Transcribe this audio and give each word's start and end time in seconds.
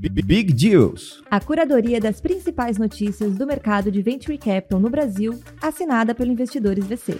Big 0.00 0.52
Deals. 0.52 1.20
A 1.28 1.40
curadoria 1.40 1.98
das 1.98 2.20
principais 2.20 2.78
notícias 2.78 3.34
do 3.34 3.44
mercado 3.44 3.90
de 3.90 4.00
Venture 4.00 4.38
Capital 4.38 4.78
no 4.78 4.88
Brasil, 4.88 5.42
assinada 5.60 6.14
pelo 6.14 6.30
Investidores 6.30 6.86
VC. 6.86 7.18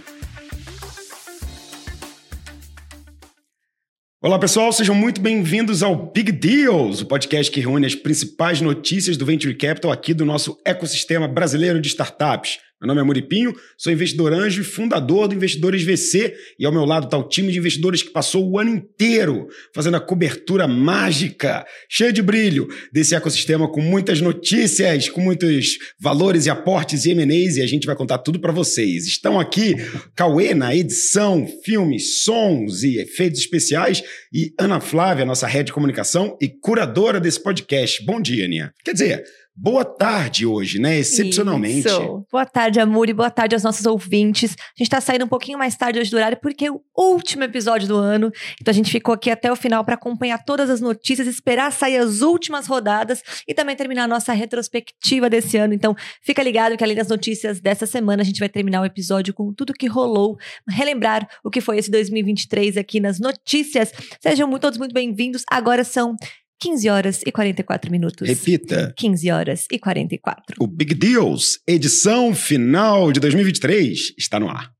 Olá 4.21 4.39
pessoal, 4.39 4.71
sejam 4.71 4.95
muito 4.95 5.19
bem-vindos 5.19 5.83
ao 5.83 6.09
Big 6.13 6.31
Deals, 6.31 7.01
o 7.01 7.05
podcast 7.05 7.51
que 7.51 7.59
reúne 7.59 7.85
as 7.85 7.95
principais 7.95 8.61
notícias 8.61 9.17
do 9.17 9.25
Venture 9.25 9.55
Capital 9.55 9.91
aqui 9.91 10.13
do 10.13 10.25
nosso 10.25 10.57
ecossistema 10.65 11.27
brasileiro 11.27 11.81
de 11.81 11.89
startups. 11.89 12.59
Meu 12.81 12.87
nome 12.87 13.01
é 13.01 13.03
Muripinho, 13.03 13.53
sou 13.77 13.91
investidor 13.91 14.31
anjo 14.31 14.61
e 14.61 14.63
fundador 14.63 15.27
do 15.27 15.35
Investidores 15.35 15.83
VC 15.83 16.33
e 16.57 16.65
ao 16.65 16.71
meu 16.71 16.85
lado 16.85 17.05
está 17.05 17.17
o 17.17 17.27
time 17.27 17.51
de 17.51 17.57
investidores 17.57 18.01
que 18.01 18.09
passou 18.09 18.49
o 18.49 18.57
ano 18.57 18.69
inteiro 18.69 19.49
fazendo 19.75 19.97
a 19.97 19.99
cobertura 19.99 20.65
mágica, 20.65 21.65
cheia 21.89 22.13
de 22.13 22.21
brilho 22.21 22.69
desse 22.89 23.13
ecossistema 23.13 23.69
com 23.69 23.81
muitas 23.81 24.21
notícias, 24.21 25.09
com 25.09 25.19
muitos 25.19 25.77
valores 25.99 26.45
e 26.45 26.49
aportes 26.49 27.03
e 27.03 27.11
M&As 27.11 27.57
e 27.57 27.61
a 27.61 27.67
gente 27.67 27.85
vai 27.85 27.97
contar 27.97 28.19
tudo 28.19 28.39
para 28.39 28.53
vocês. 28.53 29.05
Estão 29.05 29.37
aqui 29.37 29.75
Cauê 30.15 30.53
na 30.53 30.73
edição, 30.73 31.45
filmes, 31.65 32.23
sons 32.23 32.83
e 32.83 32.97
efeitos 32.97 33.41
especiais 33.41 34.01
e 34.31 34.53
Ana 34.57 34.79
Flávia, 34.79 35.25
nossa 35.25 35.47
rede 35.47 35.65
de 35.65 35.73
comunicação 35.73 36.37
e 36.41 36.47
curadora 36.47 37.19
desse 37.19 37.43
podcast. 37.43 38.05
Bom 38.05 38.21
dia, 38.21 38.45
Aninha. 38.45 38.73
Quer 38.85 38.93
dizer, 38.93 39.25
boa 39.55 39.83
tarde 39.83 40.45
hoje, 40.45 40.79
né? 40.79 40.97
Excepcionalmente. 40.97 41.87
Isso. 41.87 42.25
Boa 42.31 42.45
tarde, 42.45 42.79
Amor, 42.79 43.09
e 43.09 43.13
boa 43.13 43.29
tarde 43.29 43.55
aos 43.55 43.63
nossos 43.63 43.85
ouvintes. 43.85 44.55
A 44.57 44.63
gente 44.77 44.89
tá 44.89 45.01
saindo 45.01 45.25
um 45.25 45.27
pouquinho 45.27 45.57
mais 45.57 45.75
tarde 45.75 45.99
hoje 45.99 46.09
do 46.09 46.17
horário 46.17 46.37
porque 46.41 46.65
é 46.65 46.71
o 46.71 46.81
último 46.97 47.43
episódio 47.43 47.87
do 47.87 47.95
ano. 47.95 48.31
Então 48.61 48.71
a 48.71 48.75
gente 48.75 48.91
ficou 48.91 49.13
aqui 49.13 49.29
até 49.29 49.51
o 49.51 49.55
final 49.55 49.83
para 49.83 49.95
acompanhar 49.95 50.43
todas 50.43 50.69
as 50.69 50.79
notícias, 50.79 51.27
esperar 51.27 51.71
sair 51.71 51.97
as 51.97 52.21
últimas 52.21 52.67
rodadas 52.67 53.21
e 53.47 53.53
também 53.53 53.75
terminar 53.75 54.05
a 54.05 54.07
nossa 54.07 54.31
retrospectiva 54.33 55.29
desse 55.29 55.57
ano. 55.57 55.73
Então 55.73 55.95
fica 56.21 56.41
ligado 56.41 56.77
que 56.77 56.83
além 56.83 56.95
das 56.95 57.07
notícias 57.07 57.59
dessa 57.59 57.85
semana, 57.85 58.21
a 58.21 58.25
gente 58.25 58.39
vai 58.39 58.49
terminar 58.49 58.81
o 58.81 58.85
episódio 58.85 59.33
com 59.33 59.53
tudo 59.53 59.73
que 59.73 59.87
rolou, 59.87 60.37
relembrar 60.69 61.27
o 61.43 61.49
que 61.49 61.59
foi 61.61 61.77
esse 61.77 61.91
2023 61.91 62.77
aqui 62.77 62.99
nas 62.99 63.19
notícias. 63.19 63.91
Sejam 64.21 64.49
todos 64.59 64.77
muito 64.77 64.93
bem-vindos. 64.93 65.43
Agora 65.49 65.83
são 65.83 66.15
15 66.59 66.89
horas 66.89 67.21
e 67.25 67.31
44 67.31 67.91
minutos. 67.91 68.27
Repita. 68.27 68.93
15 68.97 69.31
horas 69.31 69.65
e 69.71 69.79
44. 69.79 70.55
O 70.59 70.67
Big 70.67 70.93
Deals, 70.93 71.59
edição 71.67 72.35
final 72.35 73.11
de 73.11 73.19
2023, 73.19 74.13
está 74.17 74.39
no 74.39 74.49
ar. 74.49 74.78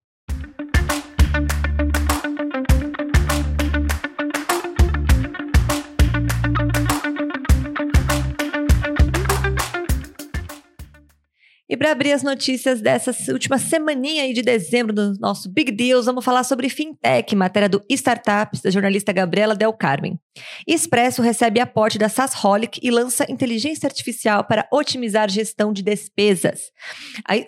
E 11.70 11.78
para 11.78 11.92
abrir 11.92 12.14
as 12.14 12.24
notícias 12.24 12.82
dessa 12.82 13.14
última 13.32 13.60
semaninha 13.60 14.24
aí 14.24 14.34
de 14.34 14.42
dezembro 14.42 14.92
do 14.92 15.14
nosso 15.20 15.48
Big 15.48 15.72
Deals, 15.72 16.08
vamos 16.08 16.26
falar 16.26 16.44
sobre 16.44 16.68
fintech, 16.68 17.36
matéria 17.36 17.70
do 17.70 17.80
Startups, 17.88 18.62
da 18.62 18.72
jornalista 18.72 19.14
Gabriela 19.14 19.54
Del 19.54 19.72
Carmen. 19.74 20.20
Expresso 20.68 21.22
recebe 21.22 21.60
aporte 21.60 22.00
da 22.00 22.10
SaaSholic 22.10 22.80
e 22.82 22.90
lança 22.90 23.32
inteligência 23.32 23.86
artificial 23.86 24.44
para 24.46 24.68
otimizar 24.72 25.30
gestão 25.30 25.72
de 25.72 25.84
despesas. 25.84 26.72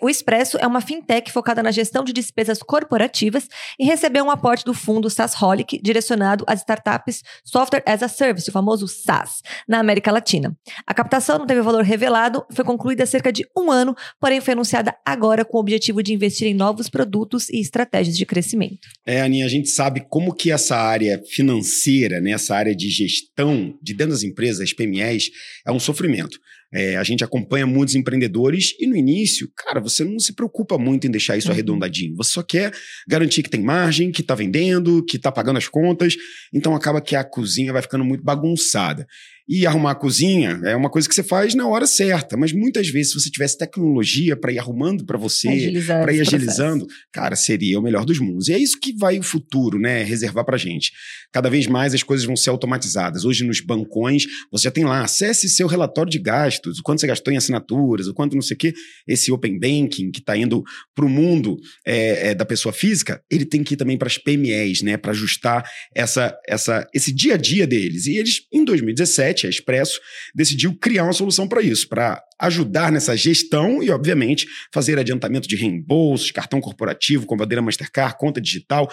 O 0.00 0.08
Expresso 0.08 0.56
é 0.60 0.66
uma 0.68 0.80
fintech 0.80 1.32
focada 1.32 1.60
na 1.60 1.72
gestão 1.72 2.04
de 2.04 2.12
despesas 2.12 2.62
corporativas 2.62 3.48
e 3.76 3.84
recebeu 3.84 4.24
um 4.24 4.30
aporte 4.30 4.64
do 4.64 4.72
fundo 4.72 5.10
SaaSholic 5.10 5.80
direcionado 5.82 6.44
às 6.46 6.60
startups 6.60 7.22
Software 7.44 7.82
as 7.84 8.04
a 8.04 8.08
Service, 8.08 8.48
o 8.48 8.52
famoso 8.52 8.86
SaaS, 8.86 9.42
na 9.66 9.80
América 9.80 10.12
Latina. 10.12 10.56
A 10.86 10.94
captação 10.94 11.38
não 11.38 11.46
teve 11.46 11.60
valor 11.60 11.82
revelado, 11.82 12.44
foi 12.52 12.64
concluída 12.64 13.02
há 13.02 13.06
cerca 13.06 13.32
de 13.32 13.44
um 13.56 13.70
ano 13.70 13.96
porém 14.20 14.40
foi 14.40 14.52
anunciada 14.52 14.94
agora 15.04 15.44
com 15.44 15.56
o 15.56 15.60
objetivo 15.60 16.02
de 16.02 16.12
investir 16.12 16.48
em 16.48 16.54
novos 16.54 16.88
produtos 16.88 17.48
e 17.48 17.60
estratégias 17.60 18.16
de 18.16 18.26
crescimento. 18.26 18.88
É, 19.06 19.20
Aninha, 19.20 19.46
a 19.46 19.48
gente 19.48 19.68
sabe 19.68 20.04
como 20.08 20.34
que 20.34 20.50
essa 20.50 20.76
área 20.76 21.22
financeira, 21.30 22.20
né, 22.20 22.32
essa 22.32 22.54
área 22.54 22.74
de 22.74 22.88
gestão 22.88 23.74
de 23.82 23.94
dentro 23.94 24.12
das 24.12 24.22
empresas, 24.22 24.60
as 24.60 24.72
PMEs, 24.72 25.30
é 25.66 25.72
um 25.72 25.80
sofrimento. 25.80 26.38
É, 26.74 26.96
a 26.96 27.04
gente 27.04 27.22
acompanha 27.22 27.66
muitos 27.66 27.94
empreendedores 27.94 28.74
e 28.80 28.86
no 28.86 28.96
início, 28.96 29.50
cara, 29.54 29.78
você 29.78 30.04
não 30.04 30.18
se 30.18 30.32
preocupa 30.32 30.78
muito 30.78 31.06
em 31.06 31.10
deixar 31.10 31.36
isso 31.36 31.48
uhum. 31.48 31.52
arredondadinho. 31.52 32.16
Você 32.16 32.30
só 32.30 32.42
quer 32.42 32.72
garantir 33.06 33.42
que 33.42 33.50
tem 33.50 33.60
margem, 33.60 34.10
que 34.10 34.22
está 34.22 34.34
vendendo, 34.34 35.04
que 35.04 35.18
está 35.18 35.30
pagando 35.30 35.58
as 35.58 35.68
contas. 35.68 36.16
Então 36.52 36.74
acaba 36.74 37.02
que 37.02 37.14
a 37.14 37.22
cozinha 37.22 37.74
vai 37.74 37.82
ficando 37.82 38.04
muito 38.04 38.24
bagunçada. 38.24 39.06
E 39.54 39.66
arrumar 39.66 39.90
a 39.90 39.94
cozinha 39.94 40.62
é 40.64 40.74
uma 40.74 40.88
coisa 40.88 41.06
que 41.06 41.14
você 41.14 41.22
faz 41.22 41.54
na 41.54 41.68
hora 41.68 41.86
certa, 41.86 42.38
mas 42.38 42.54
muitas 42.54 42.88
vezes, 42.88 43.12
se 43.12 43.20
você 43.20 43.30
tivesse 43.30 43.58
tecnologia 43.58 44.34
para 44.34 44.50
ir 44.50 44.58
arrumando 44.58 45.04
para 45.04 45.18
você, 45.18 45.70
para 45.86 46.10
ir 46.10 46.22
agilizando, 46.22 46.86
cara, 47.12 47.36
seria 47.36 47.78
o 47.78 47.82
melhor 47.82 48.06
dos 48.06 48.18
mundos. 48.18 48.48
E 48.48 48.54
é 48.54 48.58
isso 48.58 48.80
que 48.80 48.96
vai 48.96 49.18
o 49.18 49.22
futuro, 49.22 49.78
né? 49.78 50.04
Reservar 50.04 50.46
para 50.46 50.56
gente. 50.56 50.90
Cada 51.30 51.50
vez 51.50 51.66
mais 51.66 51.92
as 51.92 52.02
coisas 52.02 52.24
vão 52.24 52.34
ser 52.34 52.48
automatizadas. 52.48 53.26
Hoje, 53.26 53.44
nos 53.44 53.60
bancões, 53.60 54.24
você 54.50 54.64
já 54.64 54.70
tem 54.70 54.84
lá, 54.84 55.02
acesse 55.02 55.50
seu 55.50 55.66
relatório 55.66 56.10
de 56.10 56.18
gastos, 56.18 56.78
o 56.78 56.82
quanto 56.82 57.02
você 57.02 57.06
gastou 57.06 57.30
em 57.30 57.36
assinaturas, 57.36 58.06
o 58.06 58.14
quanto 58.14 58.34
não 58.34 58.40
sei 58.40 58.54
o 58.54 58.58
quê. 58.58 58.72
Esse 59.06 59.30
Open 59.30 59.58
Banking 59.58 60.10
que 60.10 60.20
está 60.20 60.34
indo 60.34 60.62
para 60.94 61.04
o 61.04 61.10
mundo 61.10 61.58
é, 61.86 62.30
é, 62.30 62.34
da 62.34 62.46
pessoa 62.46 62.72
física, 62.72 63.22
ele 63.30 63.44
tem 63.44 63.62
que 63.62 63.74
ir 63.74 63.76
também 63.76 63.98
para 63.98 64.08
as 64.08 64.16
PMEs, 64.16 64.80
né? 64.80 64.96
Para 64.96 65.10
ajustar 65.10 65.62
essa, 65.94 66.34
essa, 66.48 66.88
esse 66.94 67.12
dia 67.12 67.34
a 67.34 67.36
dia 67.36 67.66
deles. 67.66 68.06
E 68.06 68.16
eles, 68.16 68.46
em 68.50 68.64
2017, 68.64 69.41
Expresso, 69.48 70.00
decidiu 70.34 70.76
criar 70.78 71.04
uma 71.04 71.12
solução 71.12 71.46
para 71.48 71.62
isso, 71.62 71.88
para 71.88 72.22
ajudar 72.40 72.90
nessa 72.92 73.16
gestão 73.16 73.82
e, 73.82 73.90
obviamente, 73.90 74.46
fazer 74.72 74.98
adiantamento 74.98 75.48
de 75.48 75.56
reembolsos, 75.56 76.30
cartão 76.30 76.60
corporativo, 76.60 77.26
combadeira 77.26 77.62
Mastercard, 77.62 78.16
conta 78.18 78.40
digital, 78.40 78.90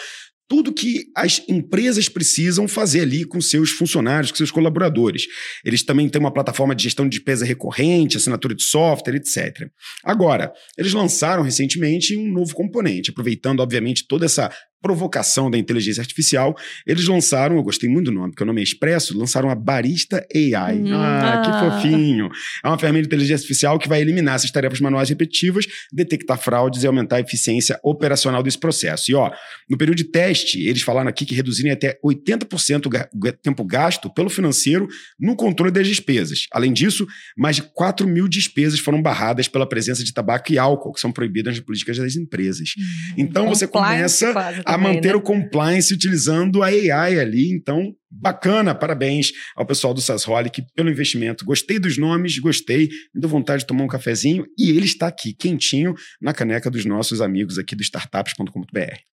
tudo 0.50 0.74
que 0.74 1.06
as 1.16 1.44
empresas 1.48 2.10
precisam 2.10 2.68
fazer 2.68 3.02
ali 3.02 3.24
com 3.24 3.40
seus 3.40 3.70
funcionários, 3.70 4.32
com 4.32 4.38
seus 4.38 4.50
colaboradores. 4.50 5.28
Eles 5.64 5.84
também 5.84 6.10
têm 6.10 6.20
uma 6.20 6.34
plataforma 6.34 6.76
de 6.76 6.84
gestão 6.84 7.08
de 7.08 7.18
despesa 7.18 7.46
recorrente, 7.46 8.18
assinatura 8.18 8.56
de 8.56 8.64
software, 8.64 9.16
etc. 9.16 9.70
Agora, 10.04 10.52
eles 10.76 10.92
lançaram 10.92 11.44
recentemente 11.44 12.18
um 12.18 12.28
novo 12.28 12.56
componente, 12.56 13.12
aproveitando, 13.12 13.60
obviamente, 13.60 14.08
toda 14.08 14.26
essa 14.26 14.52
provocação 14.82 15.50
da 15.50 15.58
inteligência 15.58 16.02
artificial, 16.02 16.56
eles 16.86 17.08
lançaram, 17.08 17.58
eu 17.58 17.64
gostei 17.64 17.90
muito 17.90 18.06
do 18.06 18.12
nome, 18.12 18.32
porque 18.32 18.44
o 18.44 18.46
nome 18.46 18.62
é 18.62 18.64
Expresso, 18.64 19.18
lançaram 19.18 19.50
a 19.50 19.56
Barista 19.56 20.26
AI. 20.34 20.80
Hum, 20.80 20.94
ah, 20.94 21.34
ah, 21.34 21.42
que 21.42 21.82
fofinho! 21.82 22.30
É 22.64 22.68
uma 22.68 22.78
ferramenta 22.78 23.04
de 23.04 23.08
inteligência 23.08 23.44
artificial 23.44 23.78
que 23.78 23.88
vai 23.88 24.02
eliminar 24.02 24.36
essas 24.36 24.52
tarefas 24.52 24.80
manuais 24.80 25.10
repetitivas, 25.10 25.66
detectar 25.92 26.38
fraudes 26.38 26.84
e 26.84 26.88
aumentar 26.88 27.18
a 27.18 27.22
eficiência 27.22 27.80
operacional 27.84 28.42
desse 28.42 28.58
processo. 28.58 29.12
E 29.12 29.16
ó, 29.16 29.32
no 29.70 29.78
período 29.78 29.98
de 29.98 30.06
teste, 30.06 30.66
eles 30.68 30.82
falaram 30.82 31.10
aqui 31.10 31.26
que 31.26 31.36
reduzirem 31.36 31.72
até 31.72 31.98
80% 32.04 32.88
o 32.88 33.32
tempo 33.32 33.64
gasto 33.64 34.10
pelo 34.14 34.30
financeiro 34.30 34.88
no 35.20 35.36
controle 35.36 35.72
das 35.72 35.88
despesas. 35.88 36.46
Além 36.52 36.74
disso, 36.74 37.08
mais 37.38 37.58
de 37.58 37.64
4 37.64 38.08
mil 38.08 38.28
despesas 38.28 38.80
foram 38.80 39.02
barradas 39.02 39.48
pela 39.48 39.68
presença 39.68 40.04
de 40.04 40.14
tabaco 40.14 40.52
e 40.52 40.58
álcool, 40.58 40.94
que 40.94 41.00
são 41.00 41.12
proibidas 41.12 41.56
nas 41.56 41.66
políticas 41.66 41.98
das 41.98 42.16
empresas. 42.16 42.70
Hum, 42.78 43.16
então 43.18 43.48
você 43.48 43.68
começa 43.68 44.34
a 44.74 44.78
manter 44.78 45.10
né? 45.10 45.16
o 45.16 45.22
compliance 45.22 45.94
utilizando 45.94 46.64
a 46.64 46.68
AI 46.68 47.20
ali. 47.20 47.52
Então, 47.54 47.94
bacana, 48.10 48.74
parabéns 48.74 49.32
ao 49.56 49.66
pessoal 49.66 49.94
do 49.94 50.02
SASHolic 50.02 50.64
pelo 50.76 50.90
investimento. 50.90 51.46
Gostei 51.46 51.80
dos 51.80 51.98
nomes, 51.98 52.40
gostei, 52.40 52.90
me 53.14 53.22
deu 53.22 53.30
vontade 53.30 53.62
de 53.62 53.68
tomar 53.68 53.84
um 53.84 53.88
cafezinho 53.88 54.46
e 54.58 54.70
ele 54.70 54.86
está 54.86 55.08
aqui, 55.08 55.34
quentinho, 55.34 55.94
na 56.22 56.34
caneca 56.34 56.70
dos 56.70 56.86
nossos 56.86 57.22
amigos 57.22 57.58
aqui 57.58 57.76
do 57.76 57.82
startups.com.br. 57.82 59.10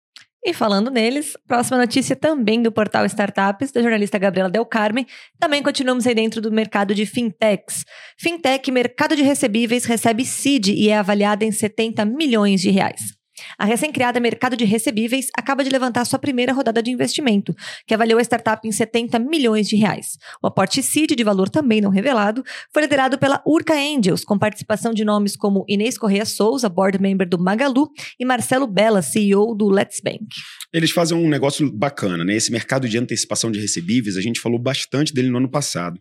E 0.48 0.52
falando 0.52 0.92
neles, 0.92 1.36
próxima 1.44 1.76
notícia 1.76 2.14
também 2.14 2.62
do 2.62 2.70
portal 2.70 3.04
Startups, 3.04 3.72
da 3.72 3.82
jornalista 3.82 4.16
Gabriela 4.16 4.48
Del 4.48 4.64
Carmen. 4.64 5.04
Também 5.40 5.60
continuamos 5.60 6.06
aí 6.06 6.14
dentro 6.14 6.40
do 6.40 6.52
mercado 6.52 6.94
de 6.94 7.04
fintechs. 7.04 7.84
Fintech, 8.16 8.70
mercado 8.70 9.16
de 9.16 9.22
recebíveis, 9.22 9.84
recebe 9.84 10.24
CID 10.24 10.72
e 10.72 10.88
é 10.88 10.98
avaliada 10.98 11.44
em 11.44 11.50
70 11.50 12.04
milhões 12.04 12.60
de 12.60 12.70
reais. 12.70 13.15
A 13.58 13.64
recém-criada 13.64 14.20
Mercado 14.20 14.56
de 14.56 14.64
Recebíveis 14.64 15.28
acaba 15.36 15.64
de 15.64 15.70
levantar 15.70 16.04
sua 16.04 16.18
primeira 16.18 16.52
rodada 16.52 16.82
de 16.82 16.90
investimento, 16.90 17.54
que 17.86 17.94
avaliou 17.94 18.18
a 18.18 18.22
startup 18.22 18.66
em 18.66 18.72
70 18.72 19.18
milhões 19.18 19.68
de 19.68 19.76
reais. 19.76 20.18
O 20.42 20.46
aporte 20.46 20.82
seed, 20.82 21.14
de 21.14 21.24
valor 21.24 21.48
também 21.48 21.80
não 21.80 21.90
revelado, 21.90 22.44
foi 22.72 22.82
liderado 22.82 23.18
pela 23.18 23.42
Urca 23.46 23.74
Angels, 23.74 24.24
com 24.24 24.38
participação 24.38 24.92
de 24.92 25.04
nomes 25.04 25.36
como 25.36 25.64
Inês 25.68 25.96
Correia 25.96 26.24
Souza, 26.24 26.68
board 26.68 27.00
member 27.00 27.28
do 27.28 27.38
Magalu, 27.38 27.90
e 28.18 28.24
Marcelo 28.24 28.66
Bella, 28.66 29.02
CEO 29.02 29.54
do 29.54 29.68
Let's 29.68 30.00
Bank. 30.02 30.26
Eles 30.72 30.90
fazem 30.90 31.16
um 31.16 31.28
negócio 31.28 31.70
bacana, 31.72 32.24
né? 32.24 32.34
Esse 32.34 32.52
mercado 32.52 32.88
de 32.88 32.98
antecipação 32.98 33.50
de 33.50 33.60
recebíveis, 33.60 34.16
a 34.16 34.20
gente 34.20 34.40
falou 34.40 34.58
bastante 34.58 35.12
dele 35.12 35.28
no 35.28 35.38
ano 35.38 35.50
passado. 35.50 36.00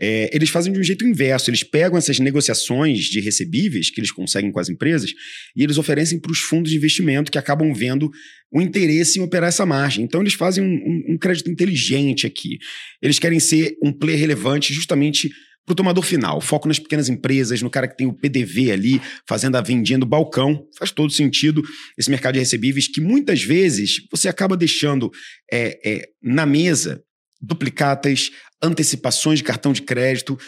É, 0.00 0.28
eles 0.34 0.50
fazem 0.50 0.72
de 0.72 0.78
um 0.78 0.82
jeito 0.82 1.06
inverso. 1.06 1.50
Eles 1.50 1.62
pegam 1.62 1.96
essas 1.96 2.18
negociações 2.18 3.04
de 3.04 3.20
recebíveis 3.20 3.90
que 3.90 4.00
eles 4.00 4.10
conseguem 4.10 4.50
com 4.50 4.60
as 4.60 4.68
empresas 4.68 5.12
e 5.54 5.62
eles 5.62 5.78
oferecem 5.78 6.18
para 6.18 6.32
os 6.32 6.38
fundos 6.38 6.70
de 6.70 6.76
investimento 6.76 7.30
que 7.30 7.38
acabam 7.38 7.72
vendo 7.72 8.10
o 8.52 8.60
interesse 8.60 9.18
em 9.18 9.22
operar 9.22 9.48
essa 9.48 9.66
margem. 9.66 10.04
Então, 10.04 10.20
eles 10.20 10.34
fazem 10.34 10.64
um, 10.64 10.74
um, 10.74 11.14
um 11.14 11.18
crédito 11.18 11.50
inteligente 11.50 12.26
aqui. 12.26 12.58
Eles 13.02 13.18
querem 13.18 13.40
ser 13.40 13.76
um 13.82 13.92
player 13.92 14.18
relevante 14.18 14.72
justamente 14.72 15.30
para 15.64 15.72
o 15.72 15.76
tomador 15.76 16.04
final. 16.04 16.40
Foco 16.40 16.68
nas 16.68 16.78
pequenas 16.78 17.08
empresas, 17.08 17.62
no 17.62 17.70
cara 17.70 17.88
que 17.88 17.96
tem 17.96 18.06
o 18.06 18.12
PDV 18.12 18.70
ali, 18.70 19.00
fazendo 19.26 19.56
a 19.56 19.60
vendinha 19.60 19.98
do 19.98 20.06
balcão. 20.06 20.66
Faz 20.78 20.90
todo 20.90 21.12
sentido 21.12 21.62
esse 21.96 22.10
mercado 22.10 22.34
de 22.34 22.40
recebíveis 22.40 22.86
que 22.86 23.00
muitas 23.00 23.42
vezes 23.42 24.06
você 24.10 24.28
acaba 24.28 24.56
deixando 24.56 25.10
é, 25.50 25.78
é, 25.84 26.08
na 26.22 26.44
mesa 26.44 27.02
duplicatas, 27.44 28.30
antecipações 28.62 29.38
de 29.38 29.44
cartão 29.44 29.72
de 29.72 29.82
crédito 29.82 30.38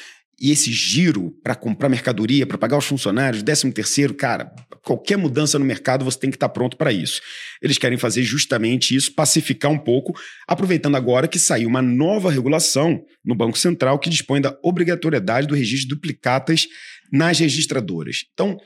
e 0.40 0.50
esse 0.50 0.70
giro 0.70 1.31
para 1.43 1.54
comprar 1.54 1.88
mercadoria, 1.88 2.46
para 2.46 2.58
pagar 2.58 2.76
os 2.76 2.84
funcionários, 2.84 3.43
décimo 3.43 3.72
terceiro, 3.72 4.12
cara, 4.14 4.52
qualquer 4.84 5.16
mudança 5.16 5.58
no 5.58 5.64
mercado 5.64 6.04
você 6.04 6.19
tem 6.19 6.31
que 6.31 6.37
estar 6.37 6.48
tá 6.48 6.52
pronto 6.52 6.76
para 6.76 6.93
isso. 6.93 7.22
Eles 7.62 7.78
querem 7.78 7.96
fazer 7.96 8.22
justamente 8.22 8.94
isso, 8.94 9.14
pacificar 9.14 9.70
um 9.70 9.78
pouco, 9.78 10.12
aproveitando 10.46 10.96
agora 10.96 11.26
que 11.26 11.38
saiu 11.38 11.69
uma 11.69 11.81
nova 11.81 12.31
regulação 12.31 13.02
no 13.25 13.34
Banco 13.34 13.56
Central 13.56 13.99
que 13.99 14.10
dispõe 14.10 14.40
da 14.40 14.56
obrigatoriedade 14.62 15.46
do 15.46 15.54
registro 15.54 15.88
de 15.88 15.94
duplicatas 15.94 16.66
nas 17.10 17.38
registradoras. 17.38 18.25
Então, 18.34 18.58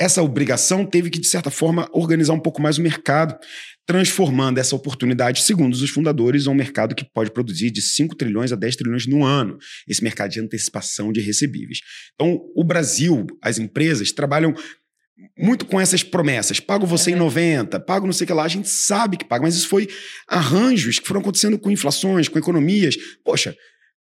essa 0.00 0.22
obrigação 0.22 0.86
teve 0.86 1.10
que, 1.10 1.20
de 1.20 1.26
certa 1.26 1.50
forma, 1.50 1.86
organizar 1.92 2.32
um 2.32 2.40
pouco 2.40 2.62
mais 2.62 2.78
o 2.78 2.82
mercado, 2.82 3.38
transformando 3.90 4.58
essa 4.58 4.76
oportunidade, 4.76 5.42
segundo 5.42 5.74
os 5.74 5.90
fundadores, 5.90 6.46
em 6.46 6.48
um 6.48 6.54
mercado 6.54 6.94
que 6.94 7.04
pode 7.04 7.32
produzir 7.32 7.72
de 7.72 7.82
5 7.82 8.14
trilhões 8.14 8.52
a 8.52 8.54
10 8.54 8.76
trilhões 8.76 9.04
no 9.04 9.24
ano, 9.24 9.58
esse 9.88 10.00
mercado 10.00 10.30
de 10.30 10.38
antecipação 10.38 11.10
de 11.12 11.20
recebíveis. 11.20 11.80
Então, 12.14 12.40
o 12.54 12.62
Brasil, 12.62 13.26
as 13.42 13.58
empresas, 13.58 14.12
trabalham 14.12 14.54
muito 15.36 15.66
com 15.66 15.80
essas 15.80 16.04
promessas. 16.04 16.60
Pago 16.60 16.86
você 16.86 17.10
é. 17.10 17.14
em 17.14 17.16
90, 17.16 17.80
pago 17.80 18.06
não 18.06 18.12
sei 18.12 18.26
o 18.26 18.28
que 18.28 18.32
lá. 18.32 18.44
A 18.44 18.48
gente 18.48 18.68
sabe 18.68 19.16
que 19.16 19.24
paga, 19.24 19.42
mas 19.42 19.56
isso 19.56 19.66
foi 19.66 19.88
arranjos 20.28 21.00
que 21.00 21.08
foram 21.08 21.20
acontecendo 21.20 21.58
com 21.58 21.68
inflações, 21.68 22.28
com 22.28 22.38
economias. 22.38 22.96
Poxa, 23.24 23.56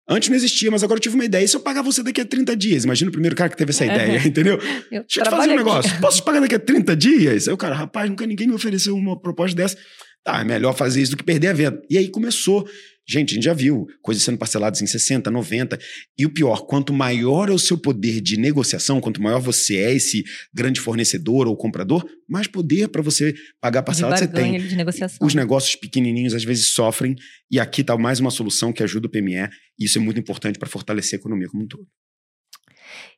Antes 0.10 0.30
não 0.30 0.36
existia, 0.38 0.72
mas 0.72 0.84
agora 0.84 0.98
eu 0.98 1.02
tive 1.02 1.16
uma 1.16 1.26
ideia. 1.26 1.44
E 1.44 1.48
se 1.48 1.56
eu 1.56 1.60
pagar 1.60 1.82
você 1.82 2.02
daqui 2.02 2.22
a 2.22 2.26
30 2.26 2.56
dias? 2.56 2.86
Imagina 2.86 3.10
o 3.10 3.12
primeiro 3.12 3.36
cara 3.36 3.50
que 3.50 3.58
teve 3.58 3.72
essa 3.72 3.86
ideia, 3.86 4.18
entendeu? 4.26 4.58
Eu 4.90 5.02
Deixa 5.02 5.20
eu 5.20 5.24
te 5.26 5.30
fazer 5.30 5.52
um 5.52 5.56
negócio. 5.56 5.92
Aqui. 5.92 6.00
Posso 6.02 6.18
te 6.18 6.24
pagar 6.24 6.40
daqui 6.40 6.56
a 6.56 6.60
30 6.60 6.96
dias? 6.96 7.48
Aí 7.48 7.54
o 7.54 7.58
cara, 7.58 7.76
rapaz, 7.76 8.10
nunca 8.10 8.26
ninguém 8.26 8.48
me 8.48 8.54
ofereceu 8.54 8.96
uma 8.96 9.20
proposta 9.20 9.56
dessa. 9.56 9.78
Tá, 10.24 10.40
é 10.40 10.44
melhor 10.44 10.74
fazer 10.74 11.02
isso 11.02 11.12
do 11.12 11.18
que 11.18 11.24
perder 11.24 11.48
a 11.48 11.54
venda. 11.54 11.82
E 11.90 11.98
aí 11.98 12.10
começou 12.10 12.68
Gente, 13.10 13.32
a 13.32 13.36
gente 13.36 13.44
já 13.46 13.54
viu 13.54 13.88
coisas 14.02 14.22
sendo 14.22 14.38
parceladas 14.38 14.82
em 14.82 14.88
60, 14.88 15.32
90. 15.32 15.80
E 16.18 16.26
o 16.26 16.30
pior, 16.30 16.66
quanto 16.66 16.92
maior 16.92 17.50
é 17.50 17.54
o 17.54 17.60
seu 17.60 17.78
poder 17.78 18.20
de 18.20 18.38
negociação, 18.38 19.00
quanto 19.00 19.22
maior 19.22 19.40
você 19.40 19.78
é 19.78 19.94
esse 19.94 20.26
grande 20.54 20.82
fornecedor 20.82 21.48
ou 21.48 21.56
comprador, 21.56 22.06
mais 22.28 22.48
poder 22.48 22.90
para 22.90 23.02
você 23.02 23.34
pagar 23.62 23.84
parcelado 23.84 24.20
você 24.20 24.28
tem. 24.28 24.60
De 24.60 24.76
negociação. 24.76 25.26
Os 25.26 25.34
negócios 25.34 25.76
pequenininhos 25.76 26.34
às 26.34 26.44
vezes 26.44 26.68
sofrem. 26.70 27.16
E 27.50 27.60
aqui 27.60 27.80
está 27.80 27.98
mais 27.98 28.20
uma 28.20 28.30
solução 28.30 28.74
que 28.74 28.84
ajuda 28.84 29.08
o 29.08 29.10
PME. 29.10 29.50
E 29.80 29.86
isso 29.86 29.98
é 29.98 30.02
muito 30.02 30.20
importante 30.20 30.60
para 30.60 30.68
fortalecer 30.68 31.18
a 31.18 31.22
economia 31.22 31.48
como 31.48 31.64
um 31.64 31.68
todo. 31.68 31.88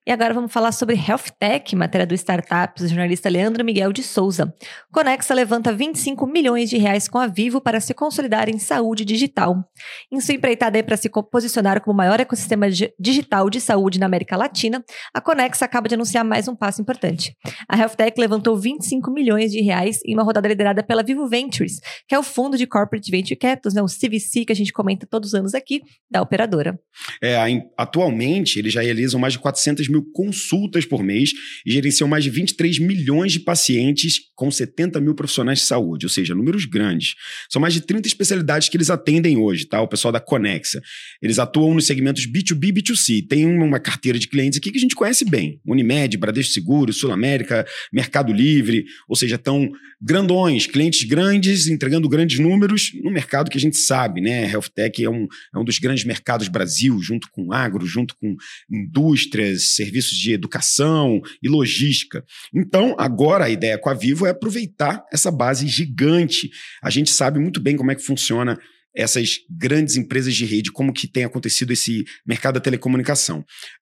E 0.07 0.12
agora 0.12 0.34
vamos 0.34 0.51
falar 0.51 0.72
sobre 0.72 0.96
Health 0.96 1.36
Tech, 1.38 1.75
matéria 1.75 2.07
do 2.07 2.16
Startups, 2.16 2.84
do 2.84 2.88
jornalista 2.88 3.30
Leandro 3.30 3.63
Miguel 3.63 3.92
de 3.92 4.01
Souza. 4.01 4.51
Conexa 4.92 5.34
levanta 5.34 5.74
25 5.74 6.25
milhões 6.25 6.69
de 6.69 6.78
reais 6.78 7.07
com 7.07 7.19
a 7.19 7.28
Vivo 7.28 7.62
para 7.62 7.80
se 7.80 7.94
consolidar 7.94 8.50
em 8.50 8.57
saúde 8.57 9.04
digital. 9.04 9.63
Em 10.12 10.19
sua 10.19 10.36
empreitada 10.36 10.81
para 10.84 10.96
se 10.96 11.10
posicionar 11.10 11.81
como 11.81 11.94
o 11.94 11.98
maior 11.98 12.19
ecossistema 12.19 12.68
digital 12.98 13.50
de 13.50 13.60
saúde 13.60 14.00
na 14.00 14.06
América 14.06 14.38
Latina, 14.38 14.84
a 15.13 15.19
Conexa 15.19 15.66
acaba 15.66 15.88
de 15.88 15.96
anunciar 15.96 16.24
mais 16.24 16.48
um 16.48 16.56
passo 16.56 16.81
importante. 16.81 17.36
A 17.68 17.78
Health 17.78 17.95
Tech 17.98 18.19
levantou 18.19 18.57
25 18.57 19.12
milhões 19.12 19.52
de 19.52 19.62
reais 19.62 20.00
em 20.06 20.13
uma 20.13 20.24
rodada 20.24 20.48
liderada 20.48 20.81
pela 20.81 21.04
Vivo 21.04 21.28
Ventures, 21.28 21.80
que 22.07 22.16
é 22.16 22.19
o 22.19 22.24
fundo 22.24 22.57
de 22.57 22.66
Corporate 22.66 23.12
Venture 23.12 23.36
Capital, 23.36 23.74
né, 23.74 23.81
o 23.81 23.86
CVC, 23.86 24.45
que 24.45 24.54
a 24.54 24.56
gente 24.56 24.72
comenta 24.72 25.06
todos 25.06 25.30
os 25.30 25.36
anos 25.36 25.54
aqui, 25.54 25.81
da 26.10 26.22
operadora. 26.22 26.80
É, 27.22 27.36
atualmente, 27.78 28.57
eles 28.57 28.74
já 28.74 28.81
realizam 28.81 29.19
mais 29.19 29.34
de 29.34 29.40
400 29.40 29.89
mil 29.90 30.04
consultas 30.14 30.86
por 30.86 31.04
mês 31.04 31.32
e 31.66 31.72
gerenciam 31.72 32.08
mais 32.08 32.24
de 32.24 32.30
23 32.30 32.80
milhões 32.80 33.34
de 33.34 33.40
pacientes 33.40 34.20
com 34.36 34.50
70 34.50 35.02
mil 35.02 35.14
profissionais 35.14 35.60
de 35.60 35.66
saúde, 35.66 36.06
ou 36.06 36.10
seja, 36.10 36.34
números 36.34 36.66
grandes. 36.66 37.16
São 37.50 37.62
mais 37.62 37.74
de 37.74 37.82
30 37.82 38.08
especialidades 38.08 38.70
que 38.70 38.78
eles 38.78 38.90
atendem 38.90 39.38
hoje, 39.38 39.66
tá? 39.66 39.82
O 39.82 39.88
pessoal 39.88 40.12
da 40.12 40.20
Conexa. 40.20 40.82
Eles 41.22 41.40
atuam 41.40 41.74
nos 41.74 41.86
segmentos 41.86 42.26
B2B 42.26 42.70
e 42.70 42.74
B2C. 42.74 43.28
Tem 43.28 43.46
uma 43.46 43.80
carteira 43.80 44.18
de 44.18 44.28
clientes 44.28 44.58
aqui 44.58 44.72
que 44.72 44.78
a 44.78 44.82
gente 44.82 44.96
conhece 44.96 45.26
bem. 45.26 45.60
Unimed, 45.66 46.18
Bradesco 46.18 46.54
Seguro, 46.54 46.94
Sul 46.94 47.12
América, 47.12 47.66
Mercado 47.92 48.32
Livre, 48.32 48.86
ou 49.08 49.16
seja, 49.16 49.36
estão 49.36 49.70
grandões, 50.02 50.66
clientes 50.66 51.04
grandes, 51.04 51.68
entregando 51.68 52.08
grandes 52.08 52.40
números 52.40 52.92
no 53.04 53.12
mercado 53.12 53.50
que 53.50 53.58
a 53.58 53.62
gente 53.62 53.78
sabe, 53.78 54.22
né? 54.22 54.50
Health 54.50 54.70
Tech 54.74 55.04
é 55.04 55.10
um, 55.10 55.28
é 55.54 55.60
um 55.60 55.64
dos 55.64 55.80
grandes 55.80 56.06
mercados 56.06 56.48
Brasil, 56.48 57.02
junto 57.02 57.30
com 57.32 57.52
agro, 57.52 57.86
junto 57.86 58.16
com 58.16 58.36
indústrias, 58.72 59.76
serviços 59.80 60.18
de 60.18 60.34
educação 60.34 61.22
e 61.42 61.48
logística. 61.48 62.24
Então, 62.54 62.96
agora 62.98 63.46
a 63.46 63.50
ideia 63.50 63.78
com 63.78 63.90
a 63.90 63.94
Vivo 63.94 64.26
é 64.26 64.31
aproveitar 64.31 65.04
essa 65.12 65.31
base 65.31 65.68
gigante. 65.68 66.50
A 66.81 66.90
gente 66.90 67.12
sabe 67.12 67.40
muito 67.40 67.62
bem 67.62 67.78
como 67.78 67.92
é 67.92 67.96
que 67.96 68.04
funciona 68.04 68.58
essas 68.94 69.38
grandes 69.50 69.96
empresas 69.96 70.36
de 70.36 70.46
rede, 70.46 70.72
como 70.72 70.92
que 70.92 71.08
tem 71.08 71.24
acontecido 71.24 71.72
esse 71.72 72.04
mercado 72.26 72.56
da 72.56 72.60
telecomunicação 72.60 73.46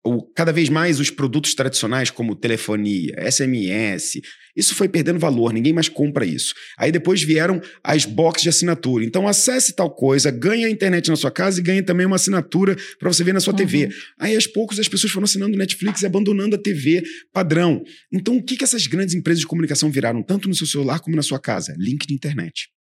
o, 0.06 0.22
cada 0.22 0.54
vez 0.54 0.70
mais 0.70 1.00
os 1.00 1.10
produtos 1.10 1.56
tradicionais, 1.56 2.12
como 2.12 2.36
telefonia, 2.36 3.16
SMS, 3.30 4.22
isso 4.56 4.76
foi 4.76 4.88
perdendo 4.88 5.20
valor, 5.20 5.52
ninguém 5.52 5.74
mais 5.74 5.90
compra 5.90 6.26
isso. 6.26 6.54
Aí 6.78 6.92
depois 6.92 7.24
vieram 7.24 7.60
as 7.84 8.06
boxes 8.06 8.44
de 8.44 8.50
assinatura. 8.50 9.04
Então 9.04 9.28
acesse 9.28 9.74
tal 9.74 9.90
coisa, 9.90 10.30
ganha 10.30 10.68
a 10.68 10.70
internet 10.70 11.10
na 11.10 11.16
sua 11.16 11.32
casa 11.32 11.60
e 11.60 11.64
ganha 11.64 11.84
também 11.84 12.06
uma 12.06 12.16
assinatura 12.18 12.76
para 13.00 13.12
você 13.12 13.24
ver 13.24 13.34
na 13.34 13.40
sua 13.40 13.52
uhum. 13.54 13.58
TV. 13.58 13.90
Aí 14.20 14.36
aos 14.36 14.46
poucos 14.48 14.80
as 14.80 14.88
pessoas 14.88 15.12
foram 15.12 15.26
assinando 15.26 15.58
Netflix 15.58 16.04
e 16.04 16.06
abandonando 16.06 16.56
a 16.56 16.60
TV 16.60 17.04
padrão. 17.34 17.84
Então 18.14 18.38
o 18.38 18.44
que, 18.44 18.56
que 18.56 18.64
essas 18.64 18.86
grandes 18.86 19.16
empresas 19.16 19.40
de 19.42 19.48
comunicação 19.48 19.90
viraram, 19.90 20.22
tanto 20.22 20.48
no 20.48 20.56
seu 20.56 20.68
celular 20.68 21.00
como 21.00 21.16
na 21.16 21.24
sua 21.24 21.40
casa? 21.40 21.76
Link 21.78 22.06
de 22.06 22.14
internet. 22.14 22.75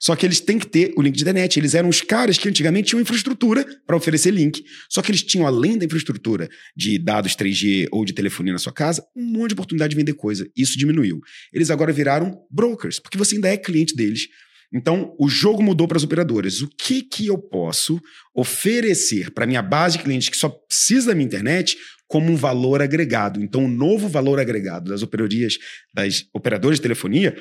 Só 0.00 0.16
que 0.16 0.26
eles 0.26 0.40
têm 0.40 0.58
que 0.58 0.66
ter 0.66 0.92
o 0.96 1.02
link 1.02 1.14
de 1.14 1.22
internet. 1.22 1.58
Eles 1.58 1.74
eram 1.74 1.88
os 1.88 2.00
caras 2.00 2.38
que 2.38 2.48
antigamente 2.48 2.88
tinham 2.88 3.00
infraestrutura 3.00 3.64
para 3.86 3.96
oferecer 3.96 4.30
link. 4.30 4.64
Só 4.88 5.02
que 5.02 5.10
eles 5.10 5.22
tinham, 5.22 5.46
além 5.46 5.78
da 5.78 5.84
infraestrutura 5.84 6.48
de 6.76 6.98
dados 6.98 7.36
3G 7.36 7.88
ou 7.90 8.04
de 8.04 8.12
telefonia 8.12 8.52
na 8.52 8.58
sua 8.58 8.72
casa, 8.72 9.04
um 9.16 9.24
monte 9.24 9.48
de 9.48 9.54
oportunidade 9.54 9.90
de 9.90 9.96
vender 9.96 10.14
coisa. 10.14 10.48
Isso 10.56 10.78
diminuiu. 10.78 11.20
Eles 11.52 11.70
agora 11.70 11.92
viraram 11.92 12.38
brokers, 12.50 12.98
porque 12.98 13.18
você 13.18 13.36
ainda 13.36 13.48
é 13.48 13.56
cliente 13.56 13.94
deles. 13.94 14.28
Então, 14.72 15.14
o 15.18 15.28
jogo 15.28 15.62
mudou 15.62 15.86
para 15.86 15.98
as 15.98 16.04
operadoras. 16.04 16.62
O 16.62 16.68
que, 16.68 17.02
que 17.02 17.26
eu 17.26 17.36
posso 17.36 18.00
oferecer 18.34 19.30
para 19.30 19.46
minha 19.46 19.60
base 19.60 19.98
de 19.98 20.04
clientes 20.04 20.30
que 20.30 20.36
só 20.36 20.48
precisa 20.48 21.08
da 21.08 21.14
minha 21.14 21.26
internet 21.26 21.76
como 22.08 22.32
um 22.32 22.36
valor 22.36 22.80
agregado? 22.80 23.42
Então, 23.42 23.66
o 23.66 23.68
novo 23.68 24.08
valor 24.08 24.40
agregado 24.40 24.90
das 24.90 25.02
operadorias, 25.02 25.58
das 25.92 26.24
operadoras 26.32 26.78
de 26.78 26.82
telefonia, 26.82 27.36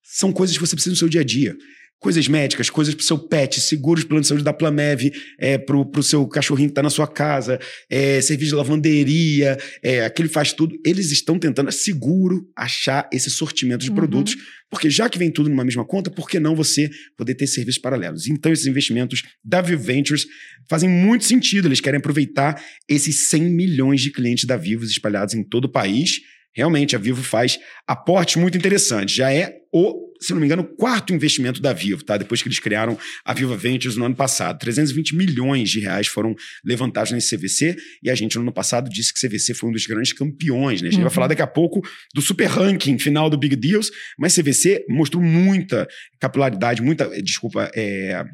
são 0.00 0.32
coisas 0.32 0.56
que 0.56 0.64
você 0.64 0.76
precisa 0.76 0.92
no 0.92 0.96
seu 0.96 1.08
dia 1.08 1.22
a 1.22 1.24
dia 1.24 1.56
coisas 1.98 2.28
médicas, 2.28 2.68
coisas 2.68 2.94
para 2.94 3.02
o 3.02 3.04
seu 3.04 3.18
pet, 3.18 3.60
seguros 3.60 4.04
plano 4.04 4.20
de 4.20 4.28
saúde 4.28 4.44
da 4.44 4.52
Plamev, 4.52 5.10
é, 5.38 5.58
para 5.58 5.76
o 5.76 6.02
seu 6.02 6.26
cachorrinho 6.26 6.68
que 6.68 6.72
está 6.72 6.82
na 6.82 6.90
sua 6.90 7.06
casa, 7.06 7.58
é, 7.90 8.20
serviço 8.20 8.50
de 8.50 8.56
lavanderia, 8.56 9.56
é, 9.82 10.04
aquele 10.04 10.28
faz 10.28 10.52
tudo. 10.52 10.76
Eles 10.84 11.10
estão 11.10 11.38
tentando, 11.38 11.68
é 11.68 11.72
seguro, 11.72 12.46
achar 12.56 13.08
esse 13.12 13.30
sortimento 13.30 13.82
de 13.82 13.90
uhum. 13.90 13.96
produtos, 13.96 14.36
porque 14.70 14.90
já 14.90 15.08
que 15.08 15.18
vem 15.18 15.30
tudo 15.30 15.48
numa 15.48 15.64
mesma 15.64 15.84
conta, 15.84 16.10
por 16.10 16.28
que 16.28 16.38
não 16.38 16.54
você 16.54 16.90
poder 17.16 17.34
ter 17.34 17.46
serviços 17.46 17.80
paralelos? 17.80 18.26
Então, 18.26 18.52
esses 18.52 18.66
investimentos 18.66 19.22
da 19.42 19.62
Vivo 19.62 19.82
Ventures 19.82 20.26
fazem 20.68 20.88
muito 20.88 21.24
sentido. 21.24 21.66
Eles 21.68 21.80
querem 21.80 21.98
aproveitar 21.98 22.62
esses 22.88 23.28
100 23.28 23.42
milhões 23.44 24.00
de 24.00 24.10
clientes 24.10 24.44
da 24.44 24.56
Vivos 24.56 24.90
espalhados 24.90 25.34
em 25.34 25.42
todo 25.42 25.64
o 25.64 25.72
país. 25.72 26.20
Realmente, 26.54 26.96
a 26.96 26.98
Vivo 26.98 27.22
faz 27.22 27.58
aportes 27.86 28.36
muito 28.36 28.56
interessantes. 28.56 29.14
Já 29.14 29.32
é 29.32 29.56
o 29.72 30.05
se 30.20 30.32
não 30.32 30.40
me 30.40 30.46
engano, 30.46 30.62
o 30.62 30.76
quarto 30.76 31.12
investimento 31.12 31.60
da 31.60 31.72
Vivo, 31.72 32.04
tá? 32.04 32.16
Depois 32.16 32.42
que 32.42 32.48
eles 32.48 32.58
criaram 32.58 32.98
a 33.24 33.34
Viva 33.34 33.56
Ventures 33.56 33.96
no 33.96 34.04
ano 34.04 34.14
passado. 34.14 34.58
320 34.58 35.16
milhões 35.16 35.70
de 35.70 35.80
reais 35.80 36.06
foram 36.06 36.34
levantados 36.64 37.12
nesse 37.12 37.36
CVC 37.36 37.76
e 38.02 38.10
a 38.10 38.14
gente 38.14 38.36
no 38.36 38.42
ano 38.42 38.52
passado 38.52 38.88
disse 38.90 39.12
que 39.12 39.26
CVC 39.26 39.54
foi 39.54 39.70
um 39.70 39.72
dos 39.72 39.86
grandes 39.86 40.12
campeões, 40.12 40.82
né? 40.82 40.88
A 40.88 40.90
gente 40.90 41.00
uhum. 41.00 41.06
vai 41.06 41.14
falar 41.14 41.26
daqui 41.28 41.42
a 41.42 41.46
pouco 41.46 41.80
do 42.14 42.22
super 42.22 42.46
ranking 42.46 42.98
final 42.98 43.28
do 43.30 43.38
Big 43.38 43.56
Deals, 43.56 43.90
mas 44.18 44.34
CVC 44.34 44.84
mostrou 44.88 45.22
muita 45.22 45.86
capilaridade, 46.20 46.82
muita, 46.82 47.08
desculpa, 47.22 47.70
é, 47.74 48.24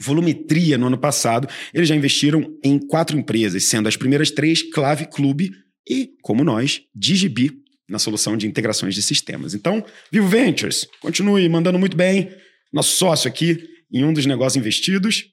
volumetria 0.00 0.76
no 0.76 0.86
ano 0.86 0.98
passado. 0.98 1.48
Eles 1.72 1.88
já 1.88 1.94
investiram 1.94 2.44
em 2.62 2.78
quatro 2.78 3.16
empresas, 3.16 3.64
sendo 3.64 3.88
as 3.88 3.96
primeiras 3.96 4.30
três 4.30 4.62
Clave 4.62 5.06
Clube 5.06 5.50
e, 5.88 6.10
como 6.22 6.44
nós, 6.44 6.82
Digibi 6.94 7.63
na 7.88 7.98
solução 7.98 8.36
de 8.36 8.46
integrações 8.46 8.94
de 8.94 9.02
sistemas. 9.02 9.54
Então, 9.54 9.84
Vivo 10.10 10.28
Ventures, 10.28 10.86
continue 11.00 11.48
mandando 11.48 11.78
muito 11.78 11.96
bem. 11.96 12.30
Nosso 12.72 12.96
sócio 12.96 13.28
aqui 13.28 13.62
em 13.92 14.04
um 14.04 14.12
dos 14.12 14.26
negócios 14.26 14.56
investidos. 14.56 15.24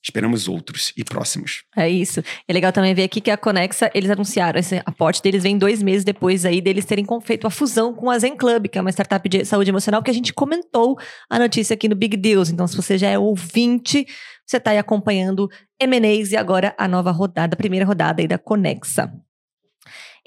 Esperamos 0.00 0.46
outros 0.46 0.92
e 0.96 1.02
próximos. 1.02 1.64
É 1.76 1.88
isso. 1.90 2.22
É 2.46 2.52
legal 2.52 2.72
também 2.72 2.94
ver 2.94 3.02
aqui 3.02 3.20
que 3.20 3.32
a 3.32 3.36
Conexa, 3.36 3.90
eles 3.92 4.08
anunciaram 4.08 4.60
esse 4.60 4.80
aporte 4.86 5.20
deles 5.20 5.42
vem 5.42 5.58
dois 5.58 5.82
meses 5.82 6.04
depois 6.04 6.44
aí 6.44 6.60
deles 6.60 6.84
terem 6.84 7.04
feito 7.22 7.46
a 7.46 7.50
fusão 7.50 7.92
com 7.92 8.08
a 8.08 8.18
Zen 8.18 8.36
Club, 8.36 8.68
que 8.68 8.78
é 8.78 8.80
uma 8.80 8.90
startup 8.90 9.28
de 9.28 9.44
saúde 9.44 9.70
emocional 9.70 10.00
que 10.02 10.10
a 10.10 10.14
gente 10.14 10.32
comentou 10.32 10.96
a 11.28 11.38
notícia 11.38 11.74
aqui 11.74 11.88
no 11.88 11.96
Big 11.96 12.16
Deals. 12.16 12.48
Então, 12.48 12.66
se 12.68 12.76
você 12.76 12.96
já 12.96 13.08
é 13.08 13.18
ouvinte, 13.18 14.06
você 14.46 14.58
está 14.58 14.70
aí 14.70 14.78
acompanhando 14.78 15.50
M&As 15.80 16.30
e 16.30 16.36
agora 16.36 16.74
a 16.78 16.86
nova 16.86 17.10
rodada, 17.10 17.54
a 17.54 17.56
primeira 17.56 17.84
rodada 17.84 18.22
aí 18.22 18.28
da 18.28 18.38
Conexa. 18.38 19.12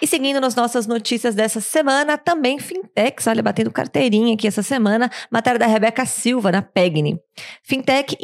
E 0.02 0.08
seguindo 0.08 0.42
nas 0.42 0.56
nossas 0.56 0.88
notícias 0.88 1.36
dessa 1.36 1.62
semana, 1.62 2.18
também 2.18 2.58
fintechs, 2.58 3.28
olha, 3.28 3.44
batendo 3.44 3.70
carteirinha 3.70 4.34
aqui 4.34 4.48
essa 4.48 4.64
semana, 4.64 5.12
matéria 5.30 5.60
da 5.60 5.68
Rebeca 5.68 6.08
Silva 6.08 6.52
na 6.52 6.64
Pegni. 6.64 7.20
Fintech 7.64 8.18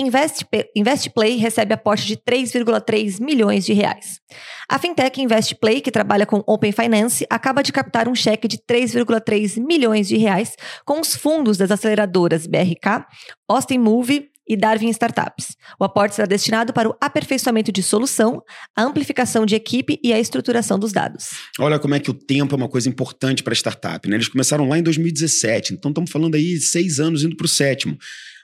Investplay 0.76 1.38
recebe 1.38 1.76
aporte 1.76 2.08
de 2.08 2.18
3,3 2.18 3.22
milhões 3.24 3.64
de 3.64 3.74
reais. 3.74 4.20
A 4.68 4.80
Fintech 4.80 5.22
Investplay, 5.22 5.80
que 5.80 5.92
trabalha 5.92 6.26
com 6.26 6.44
Open 6.48 6.72
Finance, 6.72 7.28
acaba 7.30 7.62
de 7.62 7.72
captar 7.72 8.08
um 8.08 8.16
cheque 8.16 8.48
de 8.48 8.58
3,3 8.58 9.64
milhões 9.64 10.08
de 10.08 10.18
reais 10.18 10.56
com 10.84 11.00
os 11.00 11.16
fundos 11.16 11.58
das 11.58 11.70
aceleradoras 11.70 12.48
BRK, 12.48 13.06
Austin 13.48 13.78
Move 13.78 14.32
e 14.48 14.56
Darwin 14.56 14.89
Startups. 14.89 15.56
O 15.80 15.84
aporte 15.84 16.16
será 16.16 16.27
destinado 16.27 16.74
para 16.74 16.89
o 16.89 16.96
aperfeiçoamento 17.01 17.72
de 17.72 17.84
solução, 17.84 18.42
a 18.75 18.84
amplificação 18.84 19.46
de 19.46 19.56
equipe 19.56 20.00
e 20.04 20.13
a 20.13 20.20
estruturação 20.20 20.80
dos 20.80 20.92
dados. 20.92 21.30
Olha 21.60 21.80
como 21.80 21.96
é 21.96 22.00
que 22.00 22.10
o 22.10 22.13
tempo 22.13 22.56
é 22.56 22.58
uma 22.58 22.70
coisa 22.70 22.88
importante 22.88 23.44
para 23.44 23.54
a 23.54 23.56
startup. 23.56 24.08
Né? 24.08 24.16
Eles 24.16 24.27
começaram 24.27 24.68
lá 24.68 24.77
em 24.77 24.84
2017, 24.84 25.74
então 25.74 25.92
estamos 25.92 26.10
falando 26.10 26.36
aí 26.36 26.54
de 26.54 26.62
seis 26.62 27.00
anos 27.00 27.24
indo 27.24 27.36
para 27.36 27.46
o 27.46 27.50
sétimo. 27.50 27.98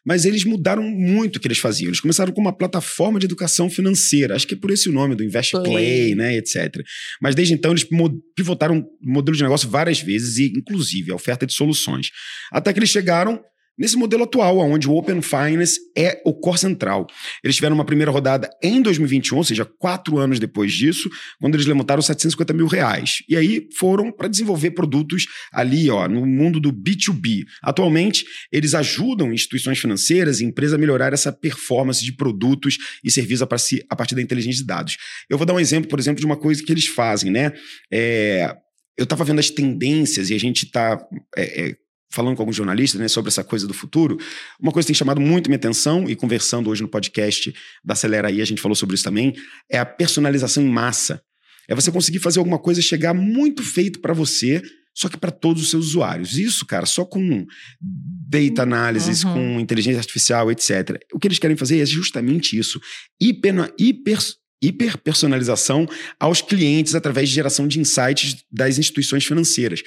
Mas 0.06 0.26
eles 0.26 0.44
mudaram 0.44 0.84
muito 0.84 1.38
o 1.38 1.40
que 1.40 1.48
eles 1.48 1.60
faziam. 1.60 1.88
Eles 1.88 2.02
começaram 2.02 2.34
com 2.34 2.42
uma 2.42 2.52
plataforma 2.52 3.20
de 3.20 3.26
educação 3.26 3.70
financeira. 3.70 4.36
Acho 4.36 4.46
que 4.46 4.54
é 4.54 4.58
por 4.58 4.70
esse 4.70 4.90
o 4.90 4.92
nome 4.92 5.16
do 5.16 5.24
Invest 5.24 5.52
Play, 5.52 5.64
Play, 5.64 6.16
né, 6.16 6.36
etc. 6.36 6.84
Mas 7.22 7.36
desde 7.36 7.54
então 7.54 7.72
eles 7.72 7.88
pivotaram 8.36 8.80
o 8.80 8.86
modelo 9.02 9.38
de 9.38 9.44
negócio 9.44 9.70
várias 9.70 10.02
vezes 10.02 10.38
e, 10.38 10.52
inclusive, 10.58 11.12
a 11.12 11.16
oferta 11.16 11.46
de 11.46 11.54
soluções. 11.54 12.10
Até 12.52 12.74
que 12.74 12.80
eles 12.80 12.90
chegaram 12.90 13.42
nesse 13.78 13.96
modelo 13.98 14.24
atual, 14.24 14.58
onde 14.60 14.88
o 14.88 14.94
Open 14.94 15.22
Finance 15.22 15.80
é 15.98 16.22
o 16.26 16.34
core 16.34 16.58
central. 16.58 17.08
Eles 17.44 17.56
tiveram 17.56 17.76
uma 17.76 17.86
primeira 17.86 18.12
rodada 18.12 18.50
em 18.62 18.82
2021, 18.82 19.38
ou 19.38 19.44
seja, 19.44 19.66
quatro 19.66 20.18
anos 20.18 20.40
depois 20.40 20.74
disso, 20.74 21.10
quando 21.40 21.56
eles 21.56 21.66
levantaram 21.66 22.02
750 22.02 22.54
mil 22.54 22.68
reais. 22.68 23.24
E 23.28 23.36
aí 23.36 23.68
foram 23.78 24.12
para 24.12 24.28
desenvolver 24.28 24.72
produtos 24.72 25.26
ali, 25.52 25.90
ó, 25.90 26.08
no 26.08 26.26
mundo 26.26 26.60
do 26.60 26.72
B2B. 26.72 27.44
Atualmente, 27.62 28.26
eles 28.52 28.74
ajudam 28.74 29.34
instituições 29.34 29.80
financeiras 29.80 30.40
e 30.40 30.46
empresas 30.46 30.74
a 30.74 30.78
melhorar 30.78 31.14
essa 31.14 31.32
performance 31.32 32.04
de 32.04 32.12
produtos 32.12 32.78
e 33.04 33.12
serviços 33.12 33.42
a 33.42 33.96
partir 33.96 34.16
da 34.16 34.22
inteligência 34.22 34.62
de 34.62 34.68
dados. 34.68 34.98
Eu 35.30 35.38
vou 35.38 35.46
dar 35.46 35.54
um 35.54 35.60
exemplo, 35.60 35.90
por 35.90 36.00
exemplo, 36.00 36.20
de 36.20 36.26
uma 36.26 36.38
coisa 36.38 36.64
que 36.64 36.72
eles 36.72 36.88
fazem, 36.88 37.32
né? 37.32 37.52
É, 37.92 38.56
eu 38.98 39.04
estava 39.04 39.24
vendo 39.24 39.40
as 39.40 39.50
tendências 39.50 40.30
e 40.30 40.36
a 40.36 40.40
gente 40.40 40.66
está 40.66 41.04
é, 41.36 41.70
é, 41.70 41.76
falando 42.14 42.36
com 42.36 42.44
alguns 42.44 42.56
jornalistas 42.56 43.02
né, 43.02 43.08
sobre 43.08 43.30
essa 43.30 43.44
coisa 43.44 43.68
do 43.68 43.74
futuro, 43.74 44.18
uma 44.60 44.72
coisa 44.72 44.86
que 44.86 44.94
tem 44.94 44.98
chamado 44.98 45.20
muito 45.20 45.50
minha 45.50 45.58
atenção, 45.58 46.08
e 46.08 46.16
conversando 46.16 46.70
hoje 46.70 46.82
no 46.82 46.88
podcast 46.88 47.54
da 47.84 47.94
Acelera 47.94 48.28
aí, 48.28 48.42
a 48.42 48.46
gente 48.46 48.62
falou 48.62 48.76
sobre 48.76 48.96
isso 48.96 49.04
também, 49.04 49.34
é 49.70 49.80
a 49.80 49.86
personalização 49.86 50.64
em 50.64 50.70
massa. 50.70 51.22
É 51.68 51.74
você 51.74 51.92
conseguir 51.92 52.20
fazer 52.20 52.40
alguma 52.40 52.60
coisa 52.60 52.82
chegar 52.82 53.14
muito 53.14 53.64
feito 53.64 54.00
para 54.00 54.14
você, 54.14 54.62
só 54.94 55.10
que 55.10 55.18
para 55.18 55.32
todos 55.32 55.64
os 55.64 55.70
seus 55.70 55.88
usuários. 55.88 56.38
Isso, 56.38 56.66
cara, 56.66 56.86
só 56.86 57.04
com 57.04 57.48
data 57.82 58.62
analysis, 58.62 59.24
uhum. 59.24 59.34
com 59.34 59.60
inteligência 59.60 60.00
artificial, 60.00 60.52
etc. 60.52 61.00
O 61.12 61.20
que 61.20 61.28
eles 61.28 61.40
querem 61.40 61.58
fazer 61.58 61.80
é 61.80 61.86
justamente 61.86 62.58
isso. 62.58 62.80
Hiper, 63.20 63.74
hiper, 63.80 64.20
hiper 64.62 64.98
personalização 65.00 65.88
aos 66.20 66.42
clientes 66.42 66.94
através 66.94 67.30
de 67.30 67.36
geração 67.36 67.68
de 67.68 67.80
insights 67.80 68.44
das 68.52 68.78
instituições 68.78 69.26
financeiras. 69.26 69.82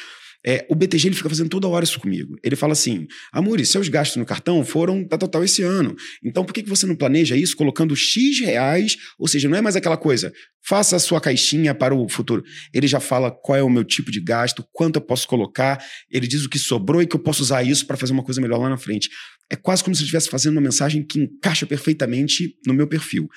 É, 0.46 0.64
o 0.70 0.74
BTG 0.76 1.08
ele 1.08 1.16
fica 1.16 1.28
fazendo 1.28 1.48
toda 1.48 1.66
hora 1.66 1.84
isso 1.84 1.98
comigo. 1.98 2.36
Ele 2.42 2.54
fala 2.54 2.72
assim: 2.72 3.06
Amuri, 3.32 3.66
seus 3.66 3.88
gastos 3.88 4.16
no 4.16 4.24
cartão 4.24 4.64
foram 4.64 5.02
da 5.02 5.18
total 5.18 5.42
esse 5.42 5.62
ano. 5.62 5.96
Então 6.22 6.44
por 6.44 6.52
que, 6.52 6.62
que 6.62 6.68
você 6.68 6.86
não 6.86 6.94
planeja 6.94 7.36
isso 7.36 7.56
colocando 7.56 7.96
X 7.96 8.40
reais? 8.40 8.96
Ou 9.18 9.26
seja, 9.26 9.48
não 9.48 9.56
é 9.56 9.60
mais 9.60 9.74
aquela 9.74 9.96
coisa, 9.96 10.32
faça 10.66 10.96
a 10.96 10.98
sua 10.98 11.20
caixinha 11.20 11.74
para 11.74 11.94
o 11.94 12.08
futuro. 12.08 12.44
Ele 12.72 12.86
já 12.86 13.00
fala 13.00 13.30
qual 13.30 13.56
é 13.56 13.62
o 13.62 13.70
meu 13.70 13.84
tipo 13.84 14.10
de 14.10 14.20
gasto, 14.20 14.64
quanto 14.72 14.96
eu 14.96 15.00
posso 15.00 15.26
colocar, 15.26 15.82
ele 16.10 16.26
diz 16.26 16.44
o 16.44 16.48
que 16.48 16.58
sobrou 16.58 17.02
e 17.02 17.06
que 17.06 17.16
eu 17.16 17.20
posso 17.20 17.42
usar 17.42 17.62
isso 17.62 17.86
para 17.86 17.96
fazer 17.96 18.12
uma 18.12 18.22
coisa 18.22 18.40
melhor 18.40 18.58
lá 18.58 18.68
na 18.68 18.76
frente. 18.76 19.08
É 19.50 19.56
quase 19.56 19.82
como 19.84 19.94
se 19.94 20.02
eu 20.02 20.04
estivesse 20.04 20.28
fazendo 20.28 20.52
uma 20.52 20.60
mensagem 20.60 21.04
que 21.04 21.20
encaixa 21.20 21.66
perfeitamente 21.66 22.56
no 22.66 22.74
meu 22.74 22.86
perfil. 22.86 23.28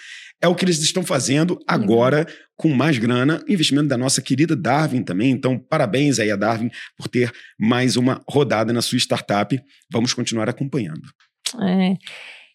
É 0.42 0.48
o 0.48 0.56
que 0.56 0.66
eles 0.66 0.80
estão 0.80 1.04
fazendo 1.04 1.60
agora 1.68 2.26
com 2.56 2.70
mais 2.70 2.98
grana, 2.98 3.44
investimento 3.48 3.88
da 3.88 3.98
nossa 3.98 4.22
querida 4.22 4.56
Darwin 4.56 5.04
também. 5.04 5.32
Então, 5.32 5.60
parabéns 5.60 6.20
aí 6.20 6.32
a 6.32 6.36
Darwin 6.36 6.70
por 6.98 7.08
ter 7.08 7.32
mais 7.60 7.96
uma 7.96 8.24
rodada 8.28 8.74
na 8.74 8.82
sua 8.82 8.98
startup. 8.98 9.60
Vamos 9.92 10.14
continuar 10.14 10.50
acompanhando. 10.50 11.02
É. 11.62 11.96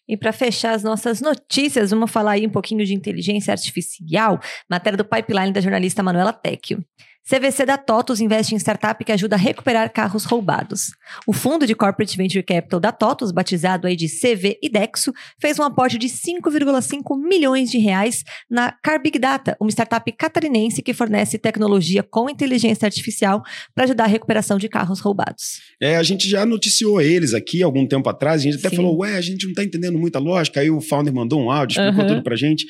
E 0.07 0.15
para 0.15 0.31
fechar 0.31 0.73
as 0.73 0.83
nossas 0.83 1.19
notícias, 1.21 1.89
vamos 1.89 2.11
falar 2.11 2.31
aí 2.31 2.45
um 2.45 2.51
pouquinho 2.51 2.85
de 2.85 2.93
inteligência 2.93 3.51
artificial, 3.51 4.39
matéria 4.69 4.97
do 4.97 5.05
pipeline 5.05 5.51
da 5.51 5.61
jornalista 5.61 6.03
Manuela 6.03 6.31
Tecchio. 6.31 6.83
CVC 7.27 7.65
da 7.65 7.75
TOTUS 7.75 8.21
investe 8.21 8.53
em 8.53 8.59
startup 8.59 9.03
que 9.03 9.11
ajuda 9.11 9.35
a 9.35 9.39
recuperar 9.39 9.91
carros 9.91 10.25
roubados. 10.25 10.91
O 11.25 11.33
fundo 11.33 11.65
de 11.65 11.73
Corporate 11.73 12.15
Venture 12.15 12.43
Capital 12.43 12.79
da 12.79 12.91
TOTUS, 12.91 13.31
batizado 13.31 13.87
aí 13.87 13.95
de 13.95 14.07
CV 14.07 14.59
Idexo, 14.61 15.11
fez 15.41 15.57
um 15.57 15.63
aporte 15.63 15.97
de 15.97 16.07
5,5 16.07 17.19
milhões 17.19 17.71
de 17.71 17.79
reais 17.79 18.23
na 18.47 18.71
Car 18.71 19.01
Big 19.01 19.17
Data, 19.17 19.57
uma 19.59 19.71
startup 19.71 20.11
catarinense 20.11 20.83
que 20.83 20.93
fornece 20.93 21.39
tecnologia 21.39 22.03
com 22.03 22.29
inteligência 22.29 22.85
artificial 22.85 23.41
para 23.73 23.85
ajudar 23.85 24.03
a 24.03 24.07
recuperação 24.07 24.59
de 24.59 24.69
carros 24.69 24.99
roubados. 24.99 25.61
É, 25.81 25.95
a 25.95 26.03
gente 26.03 26.29
já 26.29 26.45
noticiou 26.45 27.01
eles 27.01 27.33
aqui 27.33 27.63
algum 27.63 27.87
tempo 27.87 28.07
atrás, 28.07 28.41
a 28.41 28.43
gente 28.43 28.57
até 28.57 28.69
Sim. 28.69 28.75
falou, 28.75 28.99
ué, 28.99 29.15
a 29.15 29.21
gente 29.21 29.45
não 29.45 29.49
está 29.49 29.63
entendendo 29.63 29.97
muita 29.97 30.19
lógica, 30.19 30.59
aí 30.59 30.69
o 30.69 30.79
founder 30.79 31.11
mandou 31.11 31.41
um 31.41 31.49
áudio, 31.49 31.81
explicou 31.81 32.03
uhum. 32.03 32.07
tudo 32.07 32.23
pra 32.23 32.35
gente. 32.35 32.65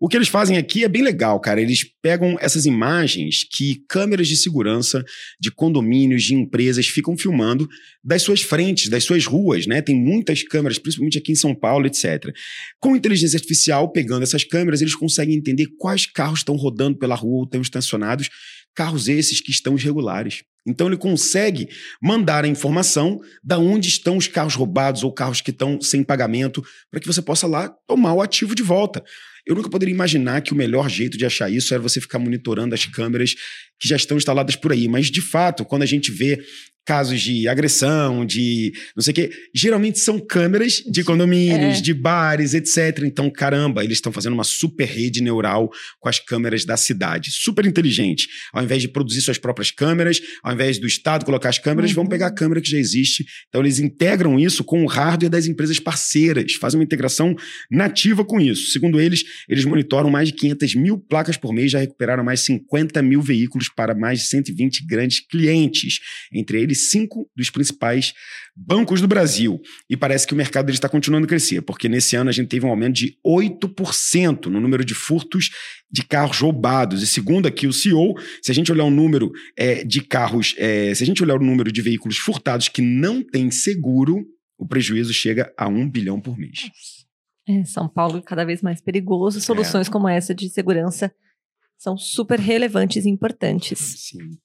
O 0.00 0.08
que 0.08 0.16
eles 0.16 0.28
fazem 0.28 0.58
aqui 0.58 0.84
é 0.84 0.88
bem 0.88 1.02
legal, 1.02 1.40
cara. 1.40 1.60
Eles 1.60 1.84
pegam 2.02 2.36
essas 2.40 2.66
imagens 2.66 3.46
que 3.50 3.82
câmeras 3.88 4.26
de 4.26 4.36
segurança 4.36 5.04
de 5.40 5.50
condomínios, 5.50 6.24
de 6.24 6.34
empresas 6.34 6.86
ficam 6.86 7.16
filmando 7.16 7.68
das 8.02 8.22
suas 8.22 8.42
frentes, 8.42 8.90
das 8.90 9.04
suas 9.04 9.24
ruas, 9.24 9.66
né? 9.66 9.80
Tem 9.80 9.94
muitas 9.94 10.42
câmeras, 10.42 10.78
principalmente 10.78 11.16
aqui 11.18 11.32
em 11.32 11.36
São 11.36 11.54
Paulo, 11.54 11.86
etc. 11.86 12.34
Com 12.80 12.96
inteligência 12.96 13.36
artificial, 13.36 13.90
pegando 13.92 14.24
essas 14.24 14.44
câmeras, 14.44 14.80
eles 14.80 14.94
conseguem 14.94 15.36
entender 15.36 15.68
quais 15.78 16.06
carros 16.06 16.40
estão 16.40 16.56
rodando 16.56 16.98
pela 16.98 17.14
rua 17.14 17.38
ou 17.38 17.44
estão 17.44 17.62
estacionados, 17.62 18.28
carros 18.74 19.08
esses 19.08 19.40
que 19.40 19.52
estão 19.52 19.76
irregulares. 19.76 20.42
Então 20.66 20.86
ele 20.86 20.96
consegue 20.96 21.68
mandar 22.02 22.44
a 22.44 22.48
informação 22.48 23.20
da 23.42 23.58
onde 23.58 23.88
estão 23.88 24.16
os 24.16 24.26
carros 24.26 24.54
roubados 24.54 25.04
ou 25.04 25.12
carros 25.12 25.40
que 25.40 25.50
estão 25.50 25.80
sem 25.80 26.02
pagamento, 26.02 26.64
para 26.90 27.00
que 27.00 27.06
você 27.06 27.20
possa 27.20 27.46
lá 27.46 27.68
tomar 27.86 28.14
o 28.14 28.22
ativo 28.22 28.54
de 28.54 28.62
volta. 28.62 29.04
Eu 29.46 29.54
nunca 29.54 29.68
poderia 29.68 29.94
imaginar 29.94 30.40
que 30.40 30.52
o 30.52 30.56
melhor 30.56 30.88
jeito 30.88 31.18
de 31.18 31.26
achar 31.26 31.50
isso 31.50 31.74
era 31.74 31.82
você 31.82 32.00
ficar 32.00 32.18
monitorando 32.18 32.74
as 32.74 32.86
câmeras 32.86 33.34
que 33.78 33.88
já 33.88 33.96
estão 33.96 34.16
instaladas 34.16 34.56
por 34.56 34.72
aí. 34.72 34.88
Mas, 34.88 35.10
de 35.10 35.20
fato, 35.20 35.64
quando 35.64 35.82
a 35.82 35.86
gente 35.86 36.10
vê 36.10 36.42
casos 36.84 37.20
de 37.20 37.48
agressão, 37.48 38.26
de 38.26 38.72
não 38.94 39.02
sei 39.02 39.12
o 39.12 39.14
quê, 39.14 39.30
geralmente 39.54 39.98
são 39.98 40.18
câmeras 40.20 40.82
de 40.90 41.02
condomínios, 41.02 41.78
é. 41.78 41.80
de 41.80 41.94
bares, 41.94 42.52
etc. 42.52 43.04
Então, 43.04 43.30
caramba, 43.30 43.82
eles 43.82 43.96
estão 43.96 44.12
fazendo 44.12 44.34
uma 44.34 44.44
super 44.44 44.84
rede 44.84 45.22
neural 45.22 45.70
com 45.98 46.08
as 46.08 46.18
câmeras 46.18 46.64
da 46.64 46.76
cidade. 46.76 47.30
Super 47.32 47.64
inteligente. 47.64 48.28
Ao 48.52 48.62
invés 48.62 48.82
de 48.82 48.88
produzir 48.88 49.22
suas 49.22 49.38
próprias 49.38 49.70
câmeras, 49.70 50.20
ao 50.42 50.52
invés 50.52 50.78
do 50.78 50.86
Estado 50.86 51.24
colocar 51.24 51.48
as 51.48 51.58
câmeras, 51.58 51.90
uhum. 51.90 51.96
vão 51.96 52.06
pegar 52.06 52.26
a 52.26 52.34
câmera 52.34 52.60
que 52.60 52.68
já 52.68 52.78
existe. 52.78 53.24
Então, 53.48 53.62
eles 53.62 53.78
integram 53.78 54.38
isso 54.38 54.62
com 54.62 54.84
o 54.84 54.86
hardware 54.86 55.30
das 55.30 55.46
empresas 55.46 55.80
parceiras, 55.80 56.52
fazem 56.54 56.78
uma 56.78 56.84
integração 56.84 57.34
nativa 57.70 58.24
com 58.24 58.40
isso. 58.40 58.70
Segundo 58.70 59.00
eles, 59.00 59.24
eles 59.48 59.64
monitoram 59.64 60.10
mais 60.10 60.28
de 60.28 60.34
500 60.34 60.74
mil 60.74 60.98
placas 60.98 61.36
por 61.36 61.52
mês, 61.52 61.70
já 61.70 61.78
recuperaram 61.78 62.24
mais 62.24 62.40
50 62.40 63.02
mil 63.02 63.20
veículos 63.20 63.68
para 63.68 63.94
mais 63.94 64.20
de 64.20 64.26
120 64.26 64.86
grandes 64.86 65.20
clientes, 65.20 66.00
entre 66.32 66.60
eles 66.60 66.90
cinco 66.90 67.28
dos 67.36 67.50
principais 67.50 68.12
bancos 68.56 69.00
do 69.00 69.08
Brasil. 69.08 69.60
E 69.88 69.96
parece 69.96 70.26
que 70.26 70.32
o 70.32 70.36
mercado 70.36 70.70
está 70.70 70.88
continuando 70.88 71.26
a 71.26 71.28
crescer, 71.28 71.62
porque 71.62 71.88
nesse 71.88 72.16
ano 72.16 72.30
a 72.30 72.32
gente 72.32 72.48
teve 72.48 72.64
um 72.64 72.70
aumento 72.70 72.94
de 72.94 73.16
8% 73.26 74.46
no 74.46 74.60
número 74.60 74.84
de 74.84 74.94
furtos 74.94 75.50
de 75.90 76.02
carros 76.02 76.38
roubados. 76.38 77.02
E 77.02 77.06
segundo 77.06 77.46
aqui 77.46 77.66
o 77.66 77.72
CEO, 77.72 78.14
se 78.42 78.50
a 78.50 78.54
gente 78.54 78.70
olhar 78.70 78.84
o 78.84 78.90
número 78.90 79.32
é, 79.56 79.84
de 79.84 80.00
carros, 80.00 80.54
é, 80.58 80.94
se 80.94 81.02
a 81.02 81.06
gente 81.06 81.22
olhar 81.22 81.36
o 81.36 81.44
número 81.44 81.72
de 81.72 81.82
veículos 81.82 82.18
furtados 82.18 82.68
que 82.68 82.82
não 82.82 83.22
tem 83.22 83.50
seguro, 83.50 84.24
o 84.58 84.66
prejuízo 84.66 85.12
chega 85.12 85.52
a 85.56 85.68
um 85.68 85.88
bilhão 85.88 86.20
por 86.20 86.38
mês. 86.38 86.70
É, 87.46 87.64
São 87.64 87.88
Paulo 87.88 88.22
cada 88.22 88.44
vez 88.44 88.62
mais 88.62 88.80
perigoso. 88.80 89.40
Soluções 89.40 89.88
é. 89.88 89.90
como 89.90 90.08
essa 90.08 90.34
de 90.34 90.48
segurança 90.48 91.14
são 91.76 91.96
super 91.96 92.38
relevantes 92.38 93.04
e 93.04 93.10
importantes. 93.10 93.78
Sim. 93.78 94.38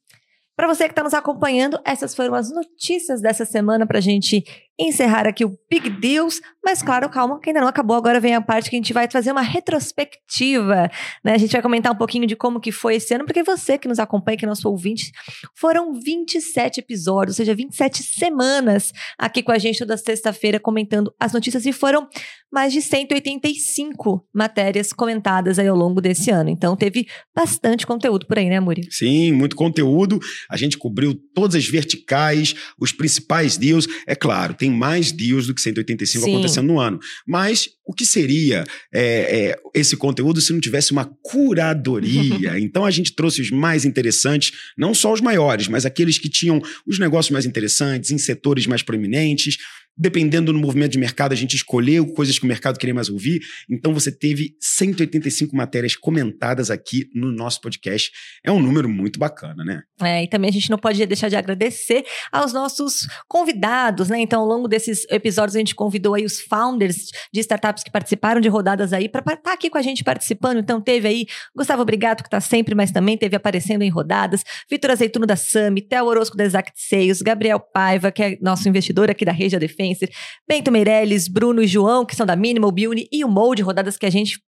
Para 0.55 0.67
você 0.67 0.85
que 0.85 0.91
está 0.91 1.03
nos 1.03 1.13
acompanhando, 1.13 1.79
essas 1.85 2.13
foram 2.13 2.33
as 2.33 2.51
notícias 2.51 3.21
dessa 3.21 3.45
semana 3.45 3.87
para 3.87 3.99
a 3.99 4.01
gente 4.01 4.43
encerrar 4.79 5.27
aqui 5.27 5.43
o 5.43 5.57
Big 5.69 5.89
Deals, 5.89 6.39
mas 6.63 6.81
claro, 6.81 7.09
calma, 7.09 7.39
que 7.39 7.49
ainda 7.49 7.59
não 7.59 7.67
acabou. 7.67 7.97
Agora 7.97 8.19
vem 8.19 8.33
a 8.33 8.41
parte 8.41 8.69
que 8.69 8.75
a 8.75 8.79
gente 8.79 8.93
vai 8.93 9.09
fazer 9.11 9.31
uma 9.31 9.41
retrospectiva, 9.41 10.89
né? 11.23 11.33
A 11.33 11.37
gente 11.37 11.51
vai 11.51 11.61
comentar 11.61 11.91
um 11.91 11.97
pouquinho 11.97 12.25
de 12.25 12.35
como 12.35 12.59
que 12.59 12.71
foi 12.71 12.95
esse 12.95 13.13
ano, 13.13 13.25
porque 13.25 13.43
você 13.43 13.77
que 13.77 13.87
nos 13.87 13.99
acompanha, 13.99 14.37
que 14.37 14.45
é 14.45 14.47
nosso 14.47 14.69
ouvinte, 14.69 15.11
foram 15.53 15.93
27 15.93 16.79
episódios, 16.79 17.35
ou 17.35 17.37
seja, 17.37 17.53
27 17.53 18.03
semanas 18.03 18.93
aqui 19.17 19.43
com 19.43 19.51
a 19.51 19.57
gente 19.57 19.79
toda 19.79 19.97
sexta-feira 19.97 20.59
comentando 20.59 21.13
as 21.19 21.33
notícias 21.33 21.65
e 21.65 21.73
foram 21.73 22.07
mais 22.51 22.73
de 22.73 22.81
185 22.81 24.25
matérias 24.33 24.91
comentadas 24.91 25.59
aí 25.59 25.67
ao 25.67 25.77
longo 25.77 26.01
desse 26.01 26.31
ano. 26.31 26.49
Então 26.49 26.75
teve 26.75 27.07
bastante 27.35 27.85
conteúdo 27.85 28.25
por 28.25 28.37
aí, 28.37 28.49
né, 28.49 28.59
Muri? 28.59 28.87
Sim, 28.91 29.31
muito 29.33 29.55
conteúdo. 29.55 30.19
A 30.49 30.57
gente 30.57 30.77
cobriu 30.77 31.13
todas 31.33 31.55
as 31.55 31.67
verticais, 31.67 32.55
os 32.79 32.91
principais 32.91 33.57
deals. 33.57 33.87
É 34.07 34.15
claro, 34.15 34.53
tem 34.53 34.68
mais 34.69 35.11
deals 35.11 35.47
do 35.47 35.53
que 35.53 35.61
185 35.61 36.23
Sim. 36.23 36.31
acontecendo 36.31 36.67
no 36.67 36.79
ano. 36.79 36.99
Mas 37.27 37.69
o 37.85 37.93
que 37.93 38.05
seria 38.05 38.63
é, 38.93 39.01
é, 39.01 39.59
esse 39.73 39.97
conteúdo 39.97 40.39
se 40.39 40.53
não 40.53 40.59
tivesse 40.59 40.91
uma 40.91 41.05
curadoria? 41.23 42.59
então 42.59 42.85
a 42.85 42.91
gente 42.91 43.13
trouxe 43.13 43.41
os 43.41 43.51
mais 43.51 43.85
interessantes, 43.85 44.51
não 44.77 44.93
só 44.93 45.11
os 45.11 45.21
maiores, 45.21 45.67
mas 45.67 45.85
aqueles 45.85 46.17
que 46.17 46.29
tinham 46.29 46.61
os 46.85 46.99
negócios 46.99 47.31
mais 47.31 47.45
interessantes, 47.45 48.11
em 48.11 48.17
setores 48.17 48.67
mais 48.67 48.83
proeminentes 48.83 49.57
dependendo 49.99 50.53
do 50.53 50.57
movimento 50.57 50.93
de 50.93 50.97
mercado, 50.97 51.33
a 51.33 51.35
gente 51.35 51.55
escolheu 51.55 52.07
coisas 52.13 52.39
que 52.39 52.45
o 52.45 52.47
mercado 52.47 52.79
queria 52.79 52.95
mais 52.95 53.09
ouvir. 53.09 53.41
Então 53.69 53.93
você 53.93 54.11
teve 54.11 54.55
185 54.59 55.55
matérias 55.55 55.95
comentadas 55.95 56.71
aqui 56.71 57.09
no 57.13 57.31
nosso 57.31 57.59
podcast. 57.59 58.11
É 58.43 58.51
um 58.51 58.61
número 58.61 58.87
muito 58.87 59.19
bacana, 59.19 59.63
né? 59.63 59.81
É, 60.01 60.23
e 60.23 60.27
também 60.29 60.49
a 60.49 60.53
gente 60.53 60.69
não 60.69 60.77
pode 60.77 61.05
deixar 61.05 61.27
de 61.27 61.35
agradecer 61.35 62.05
aos 62.31 62.53
nossos 62.53 63.07
convidados, 63.27 64.09
né? 64.09 64.19
Então, 64.21 64.41
ao 64.41 64.47
longo 64.47 64.67
desses 64.67 65.05
episódios, 65.09 65.55
a 65.55 65.59
gente 65.59 65.75
convidou 65.75 66.13
aí 66.13 66.23
os 66.23 66.39
founders 66.39 67.09
de 67.33 67.41
startups 67.41 67.83
que 67.83 67.91
participaram 67.91 68.39
de 68.39 68.47
rodadas 68.47 68.93
aí 68.93 69.09
para 69.09 69.33
estar 69.33 69.53
aqui 69.53 69.69
com 69.69 69.77
a 69.77 69.81
gente 69.81 70.03
participando. 70.03 70.59
Então, 70.59 70.79
teve 70.79 71.07
aí 71.07 71.25
Gustavo 71.55 71.81
Obrigado, 71.81 72.21
que 72.21 72.27
está 72.27 72.39
sempre, 72.39 72.73
mas 72.75 72.91
também 72.91 73.17
teve 73.17 73.35
aparecendo 73.35 73.81
em 73.81 73.89
rodadas, 73.89 74.43
Vitor 74.69 74.91
Azeituno 74.91 75.25
da 75.25 75.35
Sami, 75.35 75.81
Theo 75.81 76.05
Orozco 76.05 76.37
da 76.37 76.45
Exact 76.45 76.71
Sales, 76.75 77.21
Gabriel 77.21 77.59
Paiva, 77.59 78.11
que 78.11 78.23
é 78.23 78.37
nosso 78.41 78.69
investidor 78.69 79.09
aqui 79.09 79.25
da 79.25 79.31
Regia 79.31 79.59
Defense, 79.59 79.88
Influencer, 79.89 80.09
Bento 80.47 80.71
Meirelles, 80.71 81.27
Bruno 81.27 81.61
e 81.61 81.67
João, 81.67 82.05
que 82.05 82.15
são 82.15 82.25
da 82.25 82.35
Minimal 82.35 82.71
Beauty, 82.71 83.07
e 83.11 83.23
o 83.23 83.29
Mold, 83.29 83.61
rodadas 83.61 83.97
que 83.97 84.05
a 84.05 84.09
gente 84.09 84.39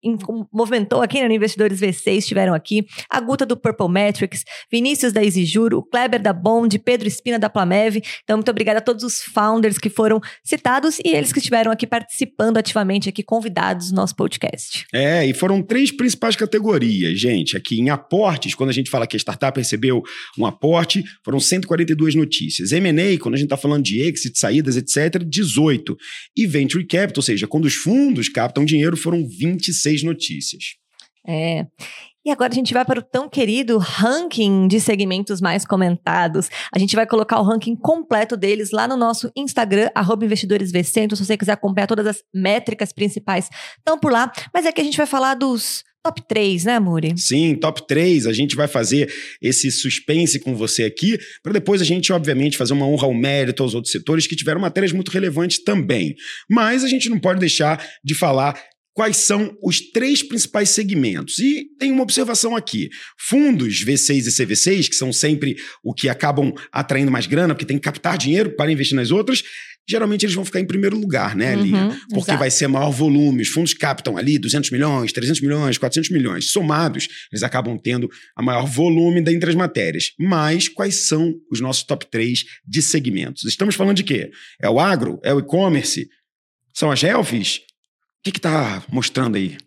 movimentou 0.51 1.01
aqui 1.01 1.21
no 1.21 1.33
Investidores 1.33 1.79
V6, 1.79 2.17
estiveram 2.17 2.53
aqui, 2.53 2.85
a 3.09 3.19
Guta 3.19 3.45
do 3.45 3.57
Purple 3.57 3.89
Metrics, 3.89 4.43
Vinícius 4.71 5.13
da 5.13 5.23
Easy 5.23 5.45
Juro, 5.45 5.83
Kleber 5.83 6.21
da 6.21 6.33
Bond, 6.33 6.77
Pedro 6.79 7.07
Espina 7.07 7.37
da 7.37 7.49
Plamev. 7.49 7.97
Então, 8.23 8.37
muito 8.37 8.49
obrigada 8.49 8.79
a 8.79 8.81
todos 8.81 9.03
os 9.03 9.21
founders 9.21 9.77
que 9.77 9.89
foram 9.89 10.19
citados 10.43 10.99
e 11.03 11.09
eles 11.09 11.31
que 11.31 11.39
estiveram 11.39 11.71
aqui 11.71 11.85
participando 11.85 12.57
ativamente, 12.57 13.09
aqui 13.09 13.23
convidados 13.23 13.91
no 13.91 13.97
nosso 13.97 14.15
podcast. 14.15 14.85
É, 14.93 15.25
e 15.25 15.33
foram 15.33 15.61
três 15.61 15.91
principais 15.91 16.35
categorias, 16.35 17.19
gente. 17.19 17.57
Aqui 17.57 17.79
em 17.79 17.89
aportes, 17.89 18.55
quando 18.55 18.69
a 18.69 18.73
gente 18.73 18.89
fala 18.89 19.07
que 19.07 19.15
a 19.15 19.19
startup 19.19 19.57
recebeu 19.57 20.01
um 20.37 20.45
aporte, 20.45 21.03
foram 21.23 21.39
142 21.39 22.15
notícias. 22.15 22.71
M&A, 22.71 23.17
quando 23.19 23.35
a 23.35 23.37
gente 23.37 23.47
está 23.47 23.57
falando 23.57 23.83
de 23.83 24.01
exit, 24.01 24.37
saídas, 24.37 24.77
etc., 24.77 25.23
18. 25.31 25.97
E 26.37 26.45
Venture 26.45 26.85
Capital, 26.85 27.19
ou 27.19 27.23
seja, 27.23 27.47
quando 27.47 27.65
os 27.65 27.73
fundos 27.73 28.29
captam 28.29 28.65
dinheiro, 28.65 28.97
foram 28.97 29.25
26 29.27 30.03
notícias. 30.03 30.75
É. 31.27 31.65
E 32.23 32.29
agora 32.29 32.51
a 32.51 32.55
gente 32.55 32.71
vai 32.71 32.85
para 32.85 32.99
o 32.99 33.03
tão 33.03 33.27
querido 33.27 33.79
ranking 33.79 34.67
de 34.67 34.79
segmentos 34.79 35.41
mais 35.41 35.65
comentados. 35.65 36.49
A 36.73 36.77
gente 36.77 36.95
vai 36.95 37.07
colocar 37.07 37.39
o 37.39 37.43
ranking 37.43 37.75
completo 37.75 38.37
deles 38.37 38.69
lá 38.71 38.87
no 38.87 38.95
nosso 38.95 39.31
Instagram, 39.35 39.89
investidoresvc. 40.21 40.99
Então, 40.99 41.15
se 41.15 41.25
você 41.25 41.35
quiser 41.35 41.53
acompanhar 41.53 41.87
todas 41.87 42.05
as 42.05 42.23
métricas 42.31 42.93
principais, 42.93 43.49
estão 43.75 43.97
por 43.97 44.11
lá. 44.11 44.31
Mas 44.53 44.67
aqui 44.67 44.81
a 44.81 44.83
gente 44.83 44.97
vai 44.97 45.07
falar 45.07 45.33
dos 45.33 45.83
Top 46.03 46.19
3, 46.27 46.65
né, 46.65 46.79
Muri? 46.79 47.13
Sim, 47.15 47.55
top 47.55 47.85
3. 47.87 48.25
A 48.25 48.33
gente 48.33 48.55
vai 48.55 48.67
fazer 48.67 49.11
esse 49.39 49.69
suspense 49.71 50.39
com 50.39 50.55
você 50.55 50.83
aqui, 50.83 51.19
para 51.43 51.53
depois 51.53 51.79
a 51.79 51.85
gente, 51.85 52.11
obviamente, 52.11 52.57
fazer 52.57 52.73
uma 52.73 52.87
honra 52.87 53.05
ao 53.05 53.13
mérito 53.13 53.61
aos 53.61 53.75
outros 53.75 53.91
setores 53.91 54.25
que 54.25 54.35
tiveram 54.35 54.59
matérias 54.59 54.91
muito 54.91 55.11
relevantes 55.11 55.63
também. 55.63 56.15
Mas 56.49 56.83
a 56.83 56.87
gente 56.87 57.07
não 57.07 57.19
pode 57.19 57.39
deixar 57.39 57.85
de 58.03 58.15
falar 58.15 58.59
quais 58.93 59.17
são 59.17 59.55
os 59.61 59.79
três 59.79 60.21
principais 60.23 60.69
segmentos. 60.69 61.39
E 61.39 61.65
tem 61.79 61.91
uma 61.91 62.03
observação 62.03 62.55
aqui: 62.55 62.89
fundos 63.17 63.83
V6 63.83 64.27
e 64.27 64.29
CV6, 64.29 64.89
que 64.89 64.95
são 64.95 65.13
sempre 65.13 65.55
o 65.83 65.93
que 65.93 66.09
acabam 66.09 66.53
atraindo 66.71 67.11
mais 67.11 67.27
grana, 67.27 67.53
porque 67.53 67.65
tem 67.65 67.77
que 67.77 67.83
captar 67.83 68.17
dinheiro 68.17 68.55
para 68.55 68.71
investir 68.71 68.95
nas 68.95 69.11
outras, 69.11 69.43
geralmente 69.89 70.25
eles 70.25 70.35
vão 70.35 70.45
ficar 70.45 70.59
em 70.59 70.65
primeiro 70.65 70.97
lugar, 70.97 71.35
né, 71.35 71.55
Linha? 71.55 71.85
Uhum, 71.85 71.99
Porque 72.09 72.31
exato. 72.31 72.39
vai 72.39 72.51
ser 72.51 72.67
maior 72.67 72.91
volume. 72.91 73.41
Os 73.41 73.49
fundos 73.49 73.73
captam 73.73 74.17
ali 74.17 74.39
200 74.39 74.71
milhões, 74.71 75.11
300 75.11 75.41
milhões, 75.41 75.77
400 75.77 76.09
milhões. 76.11 76.51
Somados, 76.51 77.07
eles 77.31 77.43
acabam 77.43 77.77
tendo 77.77 78.09
a 78.35 78.41
maior 78.41 78.65
volume 78.65 79.21
dentre 79.21 79.49
as 79.49 79.55
matérias. 79.55 80.11
Mas 80.19 80.67
quais 80.67 81.07
são 81.07 81.33
os 81.51 81.59
nossos 81.59 81.83
top 81.83 82.05
3 82.09 82.43
de 82.65 82.81
segmentos? 82.81 83.43
Estamos 83.45 83.75
falando 83.75 83.97
de 83.97 84.03
quê? 84.03 84.31
É 84.61 84.69
o 84.69 84.79
agro? 84.79 85.19
É 85.23 85.33
o 85.33 85.39
e-commerce? 85.39 86.07
São 86.73 86.91
as 86.91 87.03
healths? 87.03 87.57
O 87.57 88.31
que 88.31 88.37
está 88.37 88.83
mostrando 88.89 89.35
aí? 89.35 89.57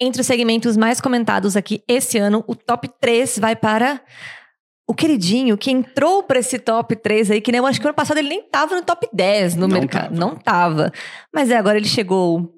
Entre 0.00 0.20
os 0.20 0.26
segmentos 0.26 0.76
mais 0.76 1.00
comentados 1.00 1.56
aqui 1.56 1.82
esse 1.88 2.18
ano, 2.18 2.44
o 2.46 2.54
top 2.54 2.88
3 3.00 3.38
vai 3.38 3.56
para 3.56 4.00
o 4.88 4.94
queridinho 4.94 5.58
que 5.58 5.70
entrou 5.70 6.22
para 6.22 6.38
esse 6.38 6.58
top 6.58 6.94
3 6.94 7.32
aí, 7.32 7.40
que 7.40 7.50
nem 7.50 7.58
eu 7.58 7.66
acho 7.66 7.80
que 7.80 7.86
ano 7.86 7.94
passado 7.94 8.18
ele 8.18 8.28
nem 8.28 8.42
tava 8.42 8.76
no 8.76 8.82
top 8.82 9.08
10 9.12 9.56
no 9.56 9.66
não 9.66 9.78
mercado. 9.80 10.02
Tava. 10.08 10.14
Não 10.14 10.36
tava. 10.36 10.92
Mas 11.34 11.50
é, 11.50 11.56
agora 11.56 11.76
ele 11.76 11.88
chegou. 11.88 12.52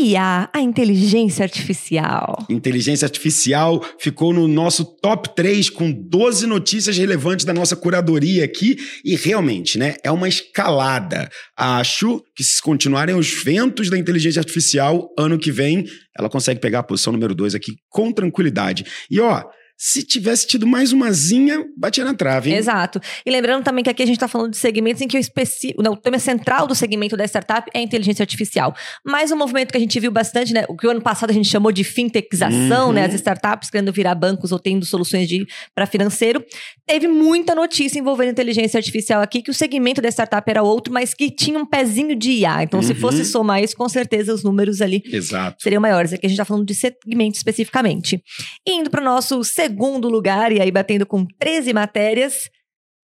IA, 0.00 0.48
a 0.54 0.60
inteligência 0.60 1.42
artificial. 1.42 2.46
Inteligência 2.48 3.04
artificial 3.04 3.84
ficou 3.98 4.32
no 4.32 4.48
nosso 4.48 4.84
top 4.84 5.34
3 5.36 5.68
com 5.68 5.92
12 5.92 6.46
notícias 6.46 6.96
relevantes 6.96 7.44
da 7.44 7.52
nossa 7.52 7.76
curadoria 7.76 8.42
aqui 8.42 8.76
e 9.04 9.14
realmente, 9.14 9.76
né, 9.76 9.96
é 10.02 10.10
uma 10.10 10.28
escalada. 10.28 11.28
Acho 11.54 12.24
que 12.34 12.42
se 12.42 12.60
continuarem 12.62 13.14
os 13.14 13.30
ventos 13.44 13.90
da 13.90 13.98
inteligência 13.98 14.40
artificial 14.40 15.12
ano 15.16 15.38
que 15.38 15.52
vem, 15.52 15.84
ela 16.18 16.30
consegue 16.30 16.58
pegar 16.58 16.78
a 16.78 16.84
posição 16.84 17.12
número 17.12 17.34
2 17.34 17.54
aqui 17.54 17.76
com 17.90 18.10
tranquilidade. 18.10 18.86
E 19.10 19.20
ó, 19.20 19.44
se 19.84 20.00
tivesse 20.04 20.46
tido 20.46 20.64
mais 20.64 20.92
umazinha, 20.92 21.66
batia 21.76 22.04
na 22.04 22.14
trave. 22.14 22.50
Hein? 22.50 22.56
Exato. 22.56 23.00
E 23.26 23.30
lembrando 23.32 23.64
também 23.64 23.82
que 23.82 23.90
aqui 23.90 24.04
a 24.04 24.06
gente 24.06 24.14
está 24.14 24.28
falando 24.28 24.52
de 24.52 24.56
segmentos 24.56 25.02
em 25.02 25.08
que 25.08 25.16
o, 25.16 25.18
especi... 25.18 25.74
Não, 25.76 25.94
o 25.94 25.96
tema 25.96 26.20
central 26.20 26.68
do 26.68 26.74
segmento 26.74 27.16
da 27.16 27.24
startup 27.24 27.68
é 27.74 27.80
a 27.80 27.82
inteligência 27.82 28.22
artificial. 28.22 28.72
Mais 29.04 29.32
um 29.32 29.36
movimento 29.36 29.72
que 29.72 29.76
a 29.76 29.80
gente 29.80 29.98
viu 29.98 30.12
bastante, 30.12 30.54
né? 30.54 30.64
O 30.68 30.76
que 30.76 30.86
o 30.86 30.90
ano 30.90 31.02
passado 31.02 31.30
a 31.30 31.32
gente 31.32 31.48
chamou 31.48 31.72
de 31.72 31.82
fintechização, 31.82 32.86
uhum. 32.86 32.92
né? 32.92 33.06
As 33.06 33.14
startups 33.14 33.70
querendo 33.70 33.92
virar 33.92 34.14
bancos 34.14 34.52
ou 34.52 34.58
tendo 34.60 34.86
soluções 34.86 35.28
para 35.74 35.84
financeiro. 35.84 36.44
Teve 36.86 37.08
muita 37.08 37.52
notícia 37.52 37.98
envolvendo 37.98 38.30
inteligência 38.30 38.78
artificial 38.78 39.20
aqui, 39.20 39.42
que 39.42 39.50
o 39.50 39.54
segmento 39.54 40.00
da 40.00 40.08
startup 40.10 40.48
era 40.48 40.62
outro, 40.62 40.94
mas 40.94 41.12
que 41.12 41.28
tinha 41.28 41.58
um 41.58 41.66
pezinho 41.66 42.14
de 42.14 42.30
IA. 42.30 42.62
Então, 42.62 42.78
uhum. 42.78 42.86
se 42.86 42.94
fosse 42.94 43.24
somar 43.24 43.60
isso, 43.60 43.76
com 43.76 43.88
certeza 43.88 44.32
os 44.32 44.44
números 44.44 44.80
ali 44.80 45.02
Exato. 45.06 45.60
seriam 45.60 45.82
maiores. 45.82 46.12
Aqui 46.12 46.24
a 46.24 46.28
gente 46.28 46.36
está 46.36 46.44
falando 46.44 46.66
de 46.66 46.74
segmento 46.76 47.36
especificamente. 47.36 48.22
Indo 48.64 48.88
para 48.88 49.00
o 49.00 49.04
nosso 49.04 49.42
segundo 49.42 49.71
segundo 49.72 50.08
lugar, 50.08 50.52
e 50.52 50.60
aí 50.60 50.70
batendo 50.70 51.06
com 51.06 51.26
13 51.38 51.72
matérias. 51.72 52.50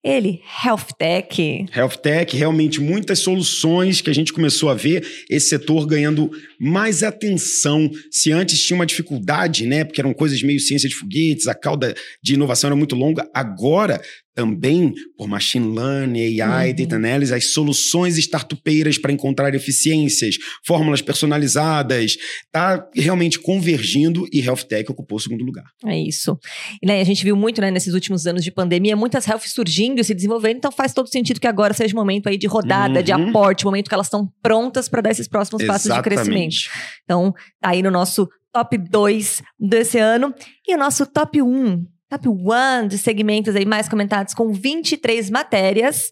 Ele, 0.01 0.39
Health 0.63 0.95
Tech. 0.97 1.65
Health 1.75 1.97
Tech, 2.01 2.37
realmente 2.37 2.79
muitas 2.79 3.19
soluções 3.19 3.99
que 3.99 4.09
a 4.09 4.13
gente 4.13 4.31
começou 4.31 4.69
a 4.69 4.73
ver 4.73 5.05
esse 5.29 5.49
setor 5.49 5.85
ganhando 5.85 6.31
mais 6.57 7.03
atenção. 7.03 7.91
Se 8.09 8.31
antes 8.31 8.63
tinha 8.63 8.75
uma 8.75 8.85
dificuldade, 8.85 9.65
né, 9.65 9.83
porque 9.83 9.99
eram 9.99 10.13
coisas 10.13 10.41
meio 10.41 10.59
ciência 10.59 10.87
de 10.87 10.95
foguetes, 10.95 11.47
a 11.47 11.55
cauda 11.55 11.93
de 12.23 12.35
inovação 12.35 12.69
era 12.69 12.77
muito 12.77 12.95
longa, 12.95 13.29
agora 13.33 13.99
também 14.35 14.93
por 15.17 15.27
machine 15.27 15.75
learning, 15.75 16.41
AI, 16.41 16.69
uhum. 16.69 16.75
data 16.75 16.95
analysis, 16.95 17.31
as 17.31 17.51
soluções 17.51 18.17
startupeiras 18.17 18.97
para 18.97 19.11
encontrar 19.11 19.53
eficiências, 19.53 20.37
fórmulas 20.65 21.01
personalizadas, 21.01 22.17
está 22.45 22.87
realmente 22.95 23.39
convergindo 23.39 24.25
e 24.31 24.39
health 24.39 24.63
tech 24.67 24.89
ocupou 24.91 25.17
o 25.17 25.21
segundo 25.21 25.43
lugar. 25.43 25.65
É 25.85 25.97
isso. 25.97 26.37
E 26.81 26.87
né, 26.87 27.01
a 27.01 27.03
gente 27.03 27.23
viu 27.23 27.35
muito 27.35 27.59
né, 27.59 27.69
nesses 27.71 27.93
últimos 27.93 28.25
anos 28.25 28.43
de 28.43 28.51
pandemia, 28.51 28.95
muitas 28.95 29.27
health 29.27 29.47
surgindo 29.47 29.99
e 29.99 30.03
se 30.03 30.13
desenvolvendo, 30.13 30.57
então 30.57 30.71
faz 30.71 30.93
todo 30.93 31.09
sentido 31.09 31.39
que 31.39 31.47
agora 31.47 31.73
seja 31.73 31.93
o 31.93 31.97
momento 31.97 32.29
aí 32.29 32.37
de 32.37 32.47
rodada, 32.47 32.99
uhum. 32.99 33.03
de 33.03 33.11
aporte, 33.11 33.65
o 33.65 33.67
momento 33.67 33.89
que 33.89 33.93
elas 33.93 34.07
estão 34.07 34.31
prontas 34.41 34.87
para 34.87 35.01
dar 35.01 35.11
esses 35.11 35.27
próximos 35.27 35.61
Exatamente. 35.61 35.89
passos 35.89 35.95
de 35.95 36.03
crescimento. 36.03 36.55
Então, 37.03 37.33
tá 37.59 37.69
aí 37.69 37.83
no 37.83 37.91
nosso 37.91 38.27
top 38.53 38.77
2 38.77 39.41
desse 39.59 39.97
ano 39.97 40.33
e 40.67 40.75
o 40.75 40.77
nosso 40.77 41.05
top 41.05 41.41
1 41.41 41.85
top 42.09 42.27
one 42.27 42.87
de 42.87 42.97
segmentos 42.97 43.55
aí 43.55 43.65
mais 43.65 43.87
comentados 43.87 44.33
com 44.33 44.51
23 44.51 45.29
matérias. 45.29 46.11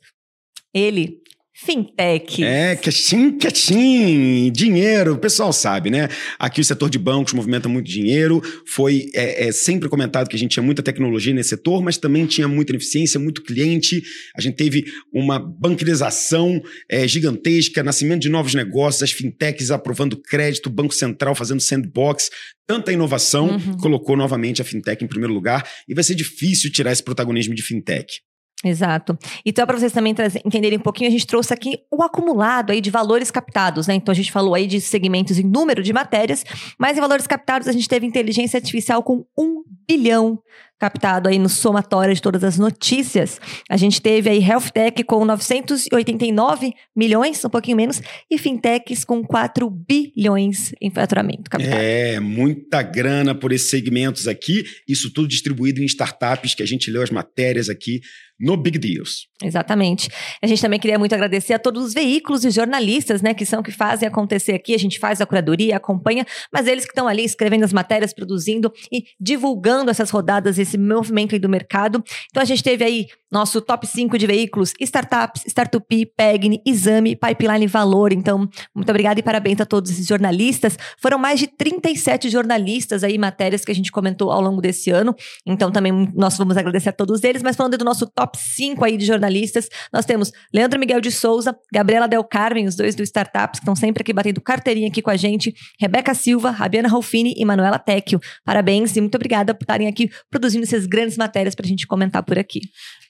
Ele, 0.73 1.21
Fintech. 1.59 2.43
É, 2.43 2.75
quietinho, 2.75 3.35
quietinho, 3.35 4.51
dinheiro, 4.51 5.15
o 5.15 5.17
pessoal 5.17 5.51
sabe, 5.51 5.89
né? 5.89 6.07
Aqui 6.37 6.61
o 6.61 6.63
setor 6.63 6.87
de 6.87 6.99
bancos 6.99 7.33
movimenta 7.33 7.67
muito 7.67 7.87
dinheiro, 7.87 8.43
foi 8.63 9.09
é, 9.15 9.47
é, 9.47 9.51
sempre 9.51 9.89
comentado 9.89 10.29
que 10.29 10.35
a 10.35 10.39
gente 10.39 10.51
tinha 10.51 10.61
muita 10.61 10.83
tecnologia 10.83 11.33
nesse 11.33 11.49
setor, 11.49 11.81
mas 11.81 11.97
também 11.97 12.27
tinha 12.27 12.47
muita 12.47 12.73
ineficiência, 12.73 13.19
muito 13.19 13.41
cliente, 13.41 14.03
a 14.35 14.41
gente 14.41 14.55
teve 14.55 14.85
uma 15.11 15.39
banquerização 15.39 16.61
é, 16.87 17.07
gigantesca, 17.07 17.81
nascimento 17.81 18.21
de 18.21 18.29
novos 18.29 18.53
negócios, 18.53 19.01
as 19.01 19.11
fintechs 19.11 19.71
aprovando 19.71 20.15
crédito, 20.15 20.67
o 20.67 20.71
Banco 20.71 20.93
Central 20.93 21.33
fazendo 21.33 21.59
sandbox, 21.59 22.29
tanta 22.67 22.93
inovação, 22.93 23.49
uhum. 23.49 23.77
colocou 23.77 24.15
novamente 24.15 24.61
a 24.61 24.65
fintech 24.65 25.03
em 25.03 25.07
primeiro 25.07 25.33
lugar, 25.33 25.67
e 25.87 25.95
vai 25.95 26.03
ser 26.03 26.13
difícil 26.13 26.71
tirar 26.71 26.91
esse 26.91 27.01
protagonismo 27.01 27.55
de 27.55 27.63
fintech. 27.63 28.19
Exato. 28.65 29.17
Então, 29.45 29.67
para 29.67 29.77
vocês 29.77 29.91
também 29.91 30.15
entenderem 30.43 30.79
um 30.79 30.81
pouquinho, 30.81 31.07
a 31.07 31.11
gente 31.11 31.27
trouxe 31.27 31.53
aqui 31.53 31.79
o 31.91 32.01
acumulado 32.01 32.71
aí 32.71 32.81
de 32.81 32.89
valores 32.89 33.29
captados, 33.29 33.85
né? 33.85 33.93
Então, 33.93 34.11
a 34.11 34.15
gente 34.15 34.31
falou 34.31 34.55
aí 34.55 34.65
de 34.65 34.81
segmentos 34.81 35.37
em 35.37 35.43
número 35.43 35.83
de 35.83 35.93
matérias, 35.93 36.43
mas 36.77 36.97
em 36.97 37.01
valores 37.01 37.27
captados 37.27 37.67
a 37.67 37.71
gente 37.71 37.87
teve 37.87 38.07
inteligência 38.07 38.57
artificial 38.57 39.03
com 39.03 39.23
um 39.37 39.63
bilhão 39.87 40.39
captado 40.79 41.27
aí 41.27 41.39
no 41.39 41.49
somatório 41.49 42.13
de 42.13 42.21
todas 42.21 42.43
as 42.43 42.57
notícias. 42.57 43.39
A 43.69 43.77
gente 43.77 44.01
teve 44.01 44.29
aí 44.29 44.43
Health 44.43 44.69
Tech 44.73 45.03
com 45.03 45.25
989 45.25 46.73
milhões, 46.95 47.43
um 47.43 47.49
pouquinho 47.49 47.77
menos, 47.77 48.01
e 48.29 48.37
Fintechs 48.37 49.03
com 49.03 49.23
4 49.23 49.69
bilhões 49.69 50.73
em 50.81 50.91
faturamento 50.91 51.49
captado. 51.49 51.75
É, 51.75 52.19
muita 52.19 52.81
grana 52.81 53.33
por 53.33 53.51
esses 53.51 53.69
segmentos 53.69 54.27
aqui, 54.27 54.63
isso 54.87 55.11
tudo 55.11 55.27
distribuído 55.27 55.81
em 55.81 55.85
startups 55.85 56.53
que 56.53 56.63
a 56.63 56.67
gente 56.67 56.91
leu 56.91 57.01
as 57.01 57.09
matérias 57.09 57.69
aqui 57.69 58.01
no 58.39 58.55
Big 58.55 58.77
Deals. 58.77 59.27
Exatamente. 59.43 60.09
A 60.41 60.47
gente 60.47 60.61
também 60.61 60.79
queria 60.79 60.99
muito 60.99 61.13
agradecer 61.13 61.53
a 61.53 61.59
todos 61.59 61.83
os 61.83 61.93
veículos 61.93 62.45
e 62.45 62.51
jornalistas, 62.51 63.21
né, 63.21 63.33
que 63.33 63.45
são 63.45 63.63
que 63.63 63.71
fazem 63.71 64.07
acontecer 64.07 64.53
aqui. 64.53 64.73
A 64.73 64.79
gente 64.79 64.99
faz 64.99 65.21
a 65.21 65.25
curadoria, 65.25 65.77
acompanha, 65.77 66.25
mas 66.51 66.67
eles 66.67 66.85
que 66.85 66.91
estão 66.91 67.07
ali 67.07 67.23
escrevendo 67.23 67.63
as 67.63 67.73
matérias, 67.73 68.13
produzindo 68.13 68.71
e 68.91 69.05
divulgando 69.19 69.89
essas 69.89 70.09
rodadas, 70.09 70.57
esse 70.67 70.77
movimento 70.77 71.33
aí 71.33 71.39
do 71.39 71.49
mercado. 71.49 72.03
Então 72.29 72.41
a 72.41 72.45
gente 72.45 72.63
teve 72.63 72.83
aí 72.83 73.07
nosso 73.31 73.61
top 73.61 73.85
5 73.85 74.17
de 74.17 74.27
veículos, 74.27 74.73
startups, 74.79 75.43
Startup, 75.47 76.05
Pegni, 76.15 76.61
Exame, 76.65 77.15
Pipeline 77.15 77.67
Valor. 77.67 78.11
Então, 78.13 78.49
muito 78.73 78.89
obrigada 78.89 79.19
e 79.19 79.23
parabéns 79.23 79.59
a 79.59 79.65
todos 79.65 79.91
esses 79.91 80.07
jornalistas. 80.07 80.77
Foram 81.01 81.17
mais 81.17 81.39
de 81.39 81.47
37 81.47 82.29
jornalistas 82.29 83.03
aí, 83.03 83.17
matérias 83.17 83.65
que 83.65 83.71
a 83.71 83.75
gente 83.75 83.91
comentou 83.91 84.31
ao 84.31 84.41
longo 84.41 84.61
desse 84.61 84.89
ano. 84.89 85.15
Então, 85.45 85.71
também 85.71 86.11
nós 86.15 86.37
vamos 86.37 86.57
agradecer 86.57 86.89
a 86.89 86.93
todos 86.93 87.23
eles. 87.23 87.41
Mas 87.41 87.55
falando 87.55 87.77
do 87.77 87.85
nosso 87.85 88.07
top 88.07 88.37
5 88.37 88.83
aí 88.83 88.97
de 88.97 89.05
jornalistas, 89.05 89.69
nós 89.91 90.05
temos 90.05 90.31
Leandro 90.53 90.79
Miguel 90.79 91.01
de 91.01 91.11
Souza, 91.11 91.57
Gabriela 91.71 92.07
Del 92.07 92.23
Carmen, 92.23 92.67
os 92.67 92.75
dois 92.75 92.95
do 92.95 93.03
Startups, 93.03 93.59
que 93.59 93.63
estão 93.63 93.75
sempre 93.75 94.01
aqui 94.01 94.13
batendo 94.13 94.41
carteirinha 94.41 94.87
aqui 94.87 95.01
com 95.01 95.09
a 95.09 95.17
gente, 95.17 95.53
Rebeca 95.79 96.13
Silva, 96.13 96.49
Rabiana 96.49 96.87
Rolfini 96.87 97.33
e 97.37 97.45
Manuela 97.45 97.79
Tecchio. 97.79 98.19
Parabéns 98.45 98.95
e 98.95 99.01
muito 99.01 99.15
obrigada 99.15 99.53
por 99.53 99.63
estarem 99.63 99.87
aqui 99.87 100.09
produzindo 100.29 100.63
essas 100.63 100.85
grandes 100.85 101.17
matérias 101.17 101.55
para 101.55 101.65
a 101.65 101.69
gente 101.69 101.85
comentar 101.85 102.23
por 102.23 102.37
aqui. 102.37 102.61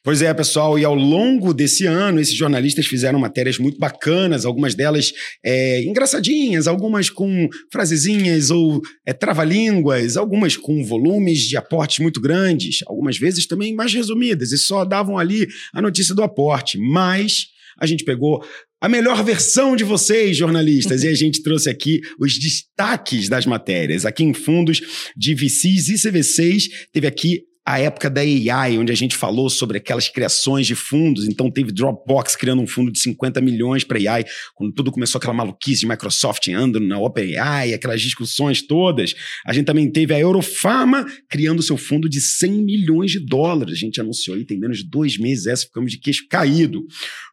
Pois 0.07 0.21
é, 0.21 0.33
pessoal, 0.33 0.79
e 0.79 0.85
ao 0.85 0.95
longo 0.95 1.53
desse 1.53 1.85
ano, 1.85 2.21
esses 2.21 2.33
jornalistas 2.33 2.85
fizeram 2.85 3.19
matérias 3.19 3.57
muito 3.57 3.77
bacanas, 3.77 4.45
algumas 4.45 4.73
delas 4.73 5.11
é, 5.43 5.83
engraçadinhas, 5.83 6.65
algumas 6.65 7.09
com 7.09 7.49
frasezinhas 7.69 8.49
ou 8.49 8.81
é, 9.05 9.11
trava-línguas, 9.11 10.15
algumas 10.15 10.55
com 10.55 10.81
volumes 10.81 11.39
de 11.41 11.57
aportes 11.57 11.99
muito 11.99 12.21
grandes, 12.21 12.79
algumas 12.87 13.17
vezes 13.17 13.45
também 13.45 13.75
mais 13.75 13.93
resumidas, 13.93 14.53
e 14.53 14.57
só 14.57 14.85
davam 14.85 15.17
ali 15.17 15.45
a 15.73 15.81
notícia 15.81 16.15
do 16.15 16.23
aporte. 16.23 16.77
Mas 16.79 17.47
a 17.77 17.85
gente 17.85 18.05
pegou 18.05 18.41
a 18.79 18.87
melhor 18.87 19.21
versão 19.25 19.75
de 19.75 19.83
vocês, 19.83 20.37
jornalistas, 20.37 21.03
e 21.03 21.09
a 21.09 21.15
gente 21.15 21.43
trouxe 21.43 21.69
aqui 21.69 21.99
os 22.17 22.39
destaques 22.39 23.27
das 23.27 23.45
matérias. 23.45 24.05
Aqui 24.05 24.23
em 24.23 24.33
fundos 24.33 24.79
de 25.17 25.35
VCs 25.35 25.89
e 25.89 25.95
CVCs, 25.95 26.69
teve 26.93 27.07
aqui 27.07 27.41
a 27.67 27.81
época 27.81 28.09
da 28.09 28.21
AI, 28.21 28.77
onde 28.77 28.93
a 28.93 28.95
gente 28.95 29.17
falou 29.17 29.49
sobre 29.49 29.77
aquelas 29.77 30.07
criações 30.07 30.65
de 30.65 30.73
fundos. 30.73 31.27
Então, 31.27 31.51
teve 31.51 31.69
Dropbox 31.73 32.33
criando 32.37 32.61
um 32.61 32.67
fundo 32.67 32.89
de 32.89 32.97
50 32.97 33.41
milhões 33.41 33.83
para 33.83 33.97
AI, 33.97 34.23
quando 34.55 34.71
tudo 34.71 34.89
começou 34.89 35.19
aquela 35.19 35.33
maluquice 35.33 35.81
de 35.81 35.87
Microsoft 35.87 36.47
andando 36.47 36.87
na 36.87 36.97
OpenAI, 36.97 37.73
aquelas 37.73 38.01
discussões 38.01 38.61
todas. 38.61 39.13
A 39.45 39.51
gente 39.51 39.65
também 39.65 39.91
teve 39.91 40.13
a 40.13 40.19
Eurofarma 40.19 41.05
criando 41.27 41.61
seu 41.61 41.75
fundo 41.75 42.07
de 42.07 42.21
100 42.21 42.51
milhões 42.63 43.11
de 43.11 43.19
dólares. 43.19 43.73
A 43.73 43.77
gente 43.77 43.99
anunciou 43.99 44.37
aí, 44.37 44.45
tem 44.45 44.57
menos 44.57 44.77
de 44.77 44.89
dois 44.89 45.17
meses 45.17 45.45
essa, 45.45 45.65
ficamos 45.65 45.91
de 45.91 45.97
queixo 45.97 46.25
caído. 46.29 46.85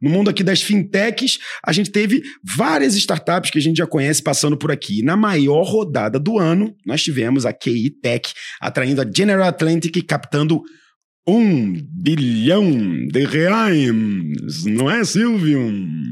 No 0.02 0.10
mundo 0.10 0.30
aqui 0.30 0.42
das 0.42 0.60
fintechs, 0.60 1.38
a 1.64 1.72
gente 1.72 1.92
teve 1.92 2.20
várias 2.42 2.96
startups 2.96 3.52
que 3.52 3.58
a 3.58 3.62
gente 3.62 3.76
já 3.76 3.86
conhece 3.86 4.20
passando 4.20 4.56
por 4.56 4.72
aqui. 4.72 5.00
Na 5.00 5.16
maior 5.16 5.62
rodada 5.62 6.18
do 6.18 6.40
ano, 6.40 6.74
nós 6.84 7.00
tivemos 7.04 7.46
a 7.46 7.52
QI 7.52 7.88
Tech 8.02 8.32
atraindo 8.60 9.00
a 9.00 9.06
General 9.08 9.46
Atlantic 9.46 10.04
Capital 10.04 10.23
captando 10.24 10.62
um 11.26 11.72
bilhão 11.90 12.70
de 13.10 13.24
reais, 13.24 13.90
não 14.66 14.90
é, 14.90 15.02
Silvio? 15.04 15.58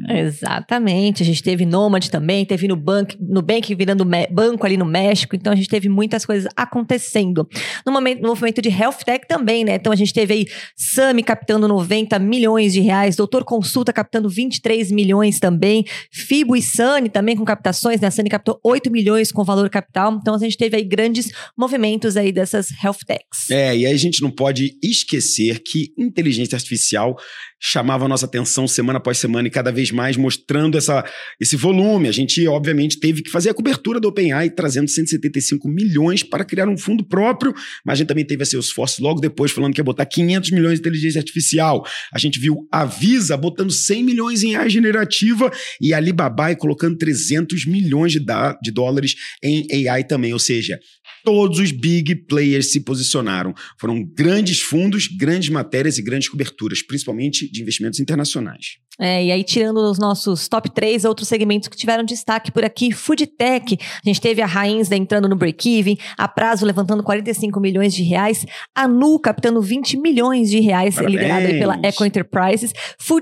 Exatamente. 0.09 1.23
A 1.23 1.27
gente 1.27 1.43
teve 1.43 1.67
Nomad 1.67 2.09
também, 2.09 2.47
teve 2.47 2.67
no 2.67 2.77
banco, 2.77 3.13
no 3.21 3.43
Bank 3.43 3.75
virando 3.75 4.07
banco 4.31 4.65
ali 4.65 4.77
no 4.77 4.87
México, 4.87 5.37
então 5.37 5.53
a 5.53 5.57
gente 5.57 5.69
teve 5.69 5.89
muitas 5.89 6.25
coisas 6.25 6.51
acontecendo. 6.57 7.47
No 7.85 7.93
momento, 7.93 8.23
no 8.23 8.29
movimento 8.29 8.63
de 8.63 8.71
Health 8.71 9.05
Tech 9.05 9.27
também, 9.29 9.65
né? 9.65 9.75
Então 9.75 9.93
a 9.93 9.97
gente 9.97 10.15
teve 10.15 10.33
aí 10.33 10.47
Sami 10.77 11.23
captando 11.23 11.69
90 11.69 12.19
milhões 12.19 12.73
de 12.73 12.81
reais, 12.81 13.15
Doutor 13.15 13.45
Consulta 13.45 13.93
captando 13.93 14.31
23 14.31 14.91
milhões 14.91 15.39
também, 15.39 15.85
Fibo 16.11 16.57
e 16.57 16.63
Sani 16.63 17.11
também 17.11 17.37
com 17.37 17.45
captações, 17.45 18.01
né? 18.01 18.09
A 18.09 18.11
Sani 18.11 18.31
captou 18.31 18.59
8 18.65 18.91
milhões 18.91 19.31
com 19.31 19.45
valor 19.45 19.69
capital, 19.69 20.19
então 20.21 20.35
a 20.35 20.39
gente 20.39 20.57
teve 20.57 20.77
aí 20.77 20.85
grandes 20.85 21.31
movimentos 21.57 22.17
aí 22.17 22.33
dessas 22.33 22.69
Health 22.83 23.05
Techs. 23.07 23.51
É, 23.51 23.77
e 23.77 23.87
aí 23.87 23.93
a 23.93 23.99
gente 23.99 24.23
não 24.23 24.31
pode 24.31 24.73
esquecer 25.03 25.63
que 25.63 25.93
inteligência 25.97 26.57
artificial 26.57 27.17
chamava 27.65 28.07
a 28.07 28.09
nossa 28.09 28.27
atenção 28.27 28.67
semana 28.67 28.99
após 28.99 29.19
semana 29.19 29.47
e 29.47 29.51
cada 29.51 29.71
vez 29.71 29.93
mais 29.93 30.17
mostrando 30.17 30.77
essa, 30.77 31.05
esse 31.41 31.55
volume. 31.55 32.09
A 32.09 32.13
gente, 32.13 32.47
obviamente, 32.49 32.99
teve 32.99 33.23
que 33.23 33.31
fazer 33.31 33.51
a 33.51 33.55
cobertura 33.55 34.01
do 34.01 34.09
OpenAI, 34.09 34.51
trazendo 34.51 34.89
175 34.89 35.69
milhões 35.69 36.25
para 36.25 36.45
criar 36.45 36.69
um 36.69 36.77
fundo 36.77 37.05
próprio, 37.05 37.55
mas 37.85 37.95
a 37.95 37.97
gente 37.99 38.09
também 38.09 38.27
teve 38.27 38.43
a 38.43 38.47
seus 38.47 38.67
esforços 38.67 38.99
logo 38.99 39.21
depois, 39.21 39.53
falando 39.53 39.73
que 39.73 39.81
ia 39.81 39.85
botar 39.85 40.05
500 40.05 40.51
milhões 40.51 40.75
de 40.75 40.81
inteligência 40.81 41.21
artificial. 41.21 41.87
A 42.13 42.19
gente 42.19 42.41
viu 42.41 42.67
a 42.71 42.85
Visa 42.85 43.37
botando 43.37 43.71
100 43.71 44.03
milhões 44.03 44.43
em 44.43 44.57
AI 44.57 44.69
generativa 44.69 45.51
e 45.81 45.95
a 45.95 45.99
Alibaba 45.99 46.43
colocando 46.57 46.99
300 46.99 47.67
milhões 47.67 48.13
de, 48.13 48.21
de 48.61 48.71
dólares 48.73 49.15
em 49.43 49.89
AI 49.89 50.03
também. 50.03 50.33
Ou 50.33 50.39
seja, 50.39 50.81
todos 51.25 51.59
os 51.59 51.71
big 51.71 52.15
players 52.27 52.73
se 52.73 52.81
posicionaram. 52.81 53.55
Foram 53.79 54.03
grandes 54.03 54.61
fundos, 54.61 55.07
grandes 55.07 55.49
matérias 55.51 55.99
e 55.99 56.03
grandes 56.03 56.29
coberturas, 56.29 56.83
principalmente 56.83 57.51
de 57.53 57.61
investimentos 57.61 58.01
internacionais. 58.01 58.79
É, 58.99 59.25
e 59.25 59.33
aí, 59.33 59.43
tirando 59.43 59.79
os 59.79 59.99
nossos 59.99 60.49
top 60.49 60.71
3, 60.71 61.05
outros 61.05 61.27
segmentos 61.27 61.69
que 61.69 61.77
tiveram 61.77 62.05
destaque 62.05 62.53
por 62.53 62.65
aqui, 62.65 62.93
Food 62.93 63.27
Tech, 63.27 63.79
a 63.81 64.09
gente 64.09 64.21
teve 64.21 64.43
a 64.43 64.47
Rains 64.47 64.91
entrando 64.91 65.29
no 65.29 65.37
break-even, 65.37 65.97
a 66.17 66.29
Prazo 66.29 66.67
levantando 66.67 67.03
45 67.03 67.59
milhões 67.59 67.95
de 67.95 68.03
reais, 68.03 68.45
a 68.75 68.87
Nu 68.87 69.19
captando 69.19 69.63
20 69.63 69.97
milhões 69.97 70.51
de 70.51 70.61
reais, 70.61 70.95
Parabéns. 70.95 71.21
liderada 71.21 71.49
pela 71.49 71.79
Eco 71.83 72.05
Enterprises, 72.05 72.73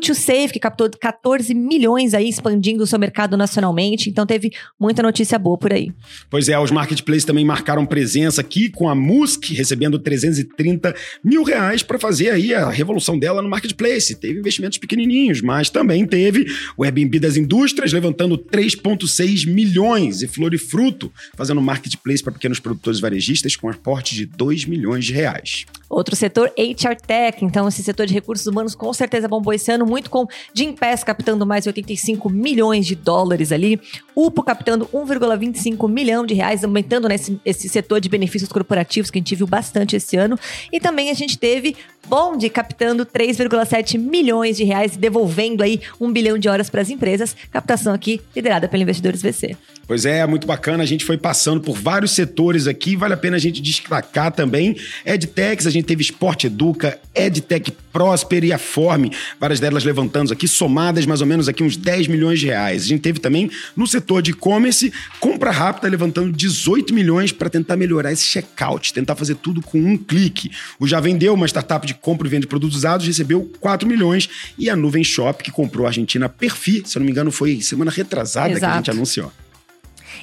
to 0.01 0.15
Save, 0.15 0.53
que 0.53 0.59
captou 0.59 0.91
14 0.91 1.55
milhões 1.55 2.15
aí, 2.15 2.29
expandindo 2.29 2.83
o 2.83 2.87
seu 2.87 2.99
mercado 2.99 3.37
nacionalmente, 3.37 4.11
então 4.11 4.27
teve 4.27 4.51
muita 4.79 5.03
notícia 5.03 5.39
boa 5.39 5.57
por 5.57 5.73
aí. 5.73 5.93
Pois 6.29 6.49
é, 6.49 6.59
os 6.59 6.71
marketplaces 6.71 7.25
também 7.25 7.45
marcaram 7.45 7.87
presença 7.87 8.41
aqui 8.41 8.71
com 8.71 8.89
a 8.89 8.95
Musk, 8.95 9.51
recebendo 9.51 9.99
330 9.99 10.95
mil 11.25 11.43
reais 11.43 11.83
para 11.83 11.99
fazer 11.99 12.31
aí 12.31 12.55
a 12.55 12.69
revolução 12.71 13.19
dela 13.19 13.41
no 13.43 13.49
marketplace. 13.49 14.17
Teve 14.17 14.41
investimentos 14.41 14.79
pequenininhos, 14.79 15.41
mas 15.41 15.60
mas 15.61 15.69
também 15.69 16.07
teve 16.07 16.47
o 16.75 16.85
Airbnb 16.85 17.21
das 17.21 17.37
indústrias 17.37 17.93
levantando 17.93 18.39
3,6 18.39 19.47
milhões 19.47 20.23
e 20.23 20.27
Flor 20.27 20.55
e 20.55 20.59
Fruto 20.59 21.13
fazendo 21.37 21.61
marketplace 21.61 22.23
para 22.23 22.33
pequenos 22.33 22.59
produtores 22.59 22.99
varejistas 22.99 23.57
com 23.57 23.69
aporte 23.69 24.15
de 24.15 24.25
2 24.25 24.65
milhões 24.65 25.05
de 25.05 25.13
reais. 25.13 25.67
Outro 25.91 26.17
setor, 26.17 26.51
HR 26.57 26.97
Tech. 27.05 27.45
Então, 27.45 27.69
esse 27.69 27.83
setor 27.83 28.07
de 28.07 28.15
recursos 28.15 28.47
humanos 28.47 28.75
com 28.75 28.91
certeza 28.95 29.29
bombou 29.29 29.53
esse 29.53 29.71
ano, 29.71 29.85
muito 29.85 30.09
com 30.09 30.27
Jim 30.55 30.73
Pass 30.73 31.05
captando 31.05 31.45
mais 31.45 31.65
de 31.65 31.69
85 31.69 32.31
milhões 32.31 32.87
de 32.87 32.95
dólares 32.95 33.53
ali. 33.53 33.79
UPO 34.17 34.43
captando 34.43 34.87
1,25 34.87 35.91
milhão 35.91 36.25
de 36.25 36.33
reais, 36.33 36.65
aumentando 36.65 37.09
nesse 37.09 37.39
esse 37.45 37.69
setor 37.69 38.01
de 38.01 38.09
benefícios 38.09 38.51
corporativos 38.51 39.11
que 39.11 39.19
a 39.19 39.21
gente 39.21 39.35
viu 39.35 39.47
bastante 39.47 39.97
esse 39.97 40.17
ano. 40.17 40.39
E 40.73 40.81
também 40.81 41.11
a 41.11 41.15
gente 41.15 41.37
teve 41.37 41.77
Bond 42.11 42.51
captando 42.51 43.07
3,7 43.07 43.97
milhões 43.97 44.57
de 44.57 44.65
reais, 44.65 44.97
devolvendo 44.97 45.63
aí 45.63 45.81
um 46.01 46.11
bilhão 46.11 46.37
de 46.37 46.49
horas 46.49 46.69
para 46.69 46.81
as 46.81 46.91
empresas. 46.91 47.37
Captação 47.53 47.95
aqui 47.95 48.21
liderada 48.35 48.67
pelo 48.67 48.83
Investidores 48.83 49.23
VC. 49.23 49.57
Pois 49.91 50.05
é, 50.05 50.25
muito 50.25 50.47
bacana. 50.47 50.85
A 50.85 50.87
gente 50.87 51.05
foi 51.05 51.19
passando 51.19 51.61
por 51.61 51.77
vários 51.77 52.13
setores 52.13 52.69
aqui. 52.69 52.95
Vale 52.95 53.15
a 53.15 53.17
pena 53.17 53.35
a 53.35 53.41
gente 53.41 53.61
destacar 53.61 54.31
também. 54.31 54.77
EdTechs, 55.05 55.67
a 55.67 55.71
gente 55.71 55.85
teve 55.85 56.01
Sport 56.03 56.45
Educa, 56.45 56.97
EdTech 57.13 57.73
Prosper 57.93 58.45
e 58.45 58.53
a 58.53 58.59
Forme. 58.59 59.11
Várias 59.41 59.59
delas 59.59 59.83
levantando 59.83 60.33
aqui, 60.33 60.47
somadas 60.47 61.07
mais 61.07 61.21
ou 61.21 61.27
menos 61.27 61.49
aqui 61.49 61.65
uns 61.65 61.77
10 61.77 62.07
milhões 62.07 62.39
de 62.39 62.47
reais. 62.47 62.85
A 62.85 62.87
gente 62.87 63.01
teve 63.01 63.19
também 63.19 63.51
no 63.75 63.85
setor 63.85 64.23
de 64.23 64.31
e-commerce, 64.31 64.93
Compra 65.19 65.51
Rápida 65.51 65.89
levantando 65.89 66.31
18 66.31 66.95
milhões 66.95 67.33
para 67.33 67.51
tentar 67.51 67.77
melhorar 67.77 68.13
esse 68.13 68.23
checkout, 68.23 68.95
tentar 68.95 69.17
fazer 69.17 69.35
tudo 69.35 69.61
com 69.61 69.81
um 69.81 69.97
clique. 69.97 70.53
O 70.79 70.87
Já 70.87 71.01
Vendeu, 71.01 71.35
uma 71.35 71.49
startup 71.49 71.85
de 71.85 71.95
compra 71.95 72.29
e 72.29 72.31
venda 72.31 72.43
de 72.43 72.47
produtos 72.47 72.77
usados, 72.77 73.09
recebeu 73.09 73.51
4 73.59 73.89
milhões. 73.89 74.29
E 74.57 74.71
a 74.71 74.77
Nuvem 74.77 75.03
Shop, 75.03 75.43
que 75.43 75.51
comprou 75.51 75.85
a 75.85 75.89
Argentina 75.89 76.29
Perfi, 76.29 76.85
se 76.87 76.97
eu 76.97 77.01
não 77.01 77.07
me 77.07 77.11
engano 77.11 77.33
foi 77.33 77.61
semana 77.61 77.91
retrasada 77.91 78.51
Exato. 78.51 78.61
que 78.61 78.67
a 78.67 78.77
gente 78.77 78.91
anunciou. 78.93 79.33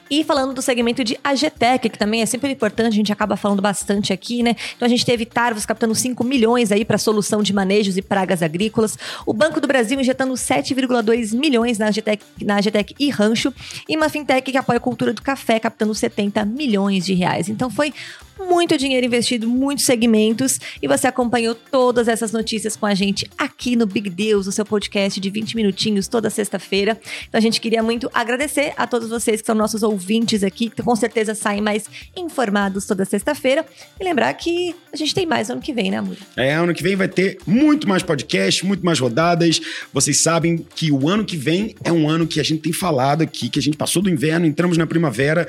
E 0.10 0.24
falando 0.24 0.54
do 0.54 0.62
segmento 0.62 1.04
de 1.04 1.18
Agetec, 1.24 1.90
que 1.90 1.98
também 1.98 2.22
é 2.22 2.26
sempre 2.26 2.52
importante, 2.52 2.94
a 2.94 2.96
gente 2.96 3.12
acaba 3.12 3.36
falando 3.36 3.62
bastante 3.62 4.14
aqui, 4.14 4.42
né? 4.42 4.56
Então 4.76 4.86
a 4.86 4.90
gente 4.90 5.06
teve 5.06 5.26
Tarvos 5.26 5.66
captando 5.66 5.94
5 5.94 6.24
milhões 6.24 6.72
aí 6.72 6.86
para 6.86 6.98
solução 6.98 7.44
de 7.44 7.54
manejos 7.54 7.98
e 7.98 8.02
pragas 8.02 8.42
agrícolas, 8.42 8.98
o 9.26 9.34
Banco 9.34 9.60
do 9.60 9.68
Brasil 9.68 10.00
injetando 10.00 10.34
7,2 10.34 11.36
milhões 11.38 11.78
na 11.78 11.88
Agetec, 11.88 12.24
na 12.42 12.56
Agetec 12.56 12.96
e 13.00 13.10
Rancho, 13.10 13.54
e 13.88 13.96
uma 13.96 14.10
fintech 14.10 14.52
que 14.52 14.58
apoia 14.58 14.78
a 14.78 14.82
cultura 14.82 15.14
do 15.14 15.22
café 15.22 15.60
captando 15.60 15.94
70 15.94 16.46
milhões 16.46 17.06
de 17.06 17.14
reais. 17.14 17.50
Então 17.50 17.70
foi 17.70 17.94
muito 18.40 18.78
dinheiro 18.78 19.06
investido, 19.06 19.48
muitos 19.48 19.86
segmentos, 19.86 20.60
e 20.82 20.88
você 20.88 21.08
acompanhou 21.08 21.56
todas 21.56 22.08
essas 22.08 22.32
notícias 22.32 22.76
com 22.76 22.86
a 22.86 22.94
gente 22.94 23.30
aqui 23.38 23.76
no 23.76 23.86
Big 23.86 24.10
Deus, 24.10 24.48
o 24.48 24.52
seu 24.52 24.66
podcast 24.66 25.20
de 25.20 25.30
20 25.30 25.56
minutinhos 25.56 26.08
toda 26.08 26.30
sexta-feira. 26.30 27.00
Então 27.28 27.38
a 27.38 27.42
gente 27.42 27.60
queria 27.60 27.82
muito 27.82 28.10
agradecer 28.14 28.74
a 28.78 28.86
todos 28.86 29.10
vocês 29.10 29.42
que 29.42 29.46
são 29.46 29.56
nossos 29.56 29.84
ouvintes 29.84 30.44
aqui, 30.44 30.70
que 30.70 30.82
com 30.82 30.96
certeza 30.96 31.34
saem 31.36 31.62
mais 31.62 31.86
informados 32.16 32.86
toda 32.86 33.06
sexta-feira. 33.06 33.66
E 34.00 34.04
lembrar 34.04 34.34
que 34.34 34.76
a 34.92 34.98
gente 34.98 35.14
tem 35.14 35.26
mais 35.26 35.50
ano 35.50 35.62
que 35.62 35.74
vem, 35.74 35.92
né, 35.92 35.98
amor? 35.98 36.18
É, 36.36 36.54
ano 36.54 36.74
que 36.74 36.84
vem 36.84 36.96
vai 36.96 37.08
ter 37.08 37.38
muito 37.46 37.88
mais 37.88 38.04
podcast, 38.04 38.66
muito 38.66 38.86
mais 38.86 39.00
rodadas. 39.00 39.60
Vocês 39.94 40.20
sabem 40.20 40.66
que 40.76 40.92
o 40.92 41.10
ano 41.10 41.26
que 41.26 41.38
vem 41.38 41.76
é 41.84 41.92
um 41.92 42.10
ano 42.10 42.28
que 42.28 42.40
a 42.40 42.44
gente 42.44 42.62
tem 42.62 42.74
falado 42.74 43.22
aqui, 43.22 43.50
que 43.50 43.60
a 43.60 43.62
gente 43.62 43.78
passou 43.78 44.02
do 44.02 44.10
inverno, 44.10 44.46
entramos 44.46 44.78
na 44.78 44.88
primavera 44.88 45.48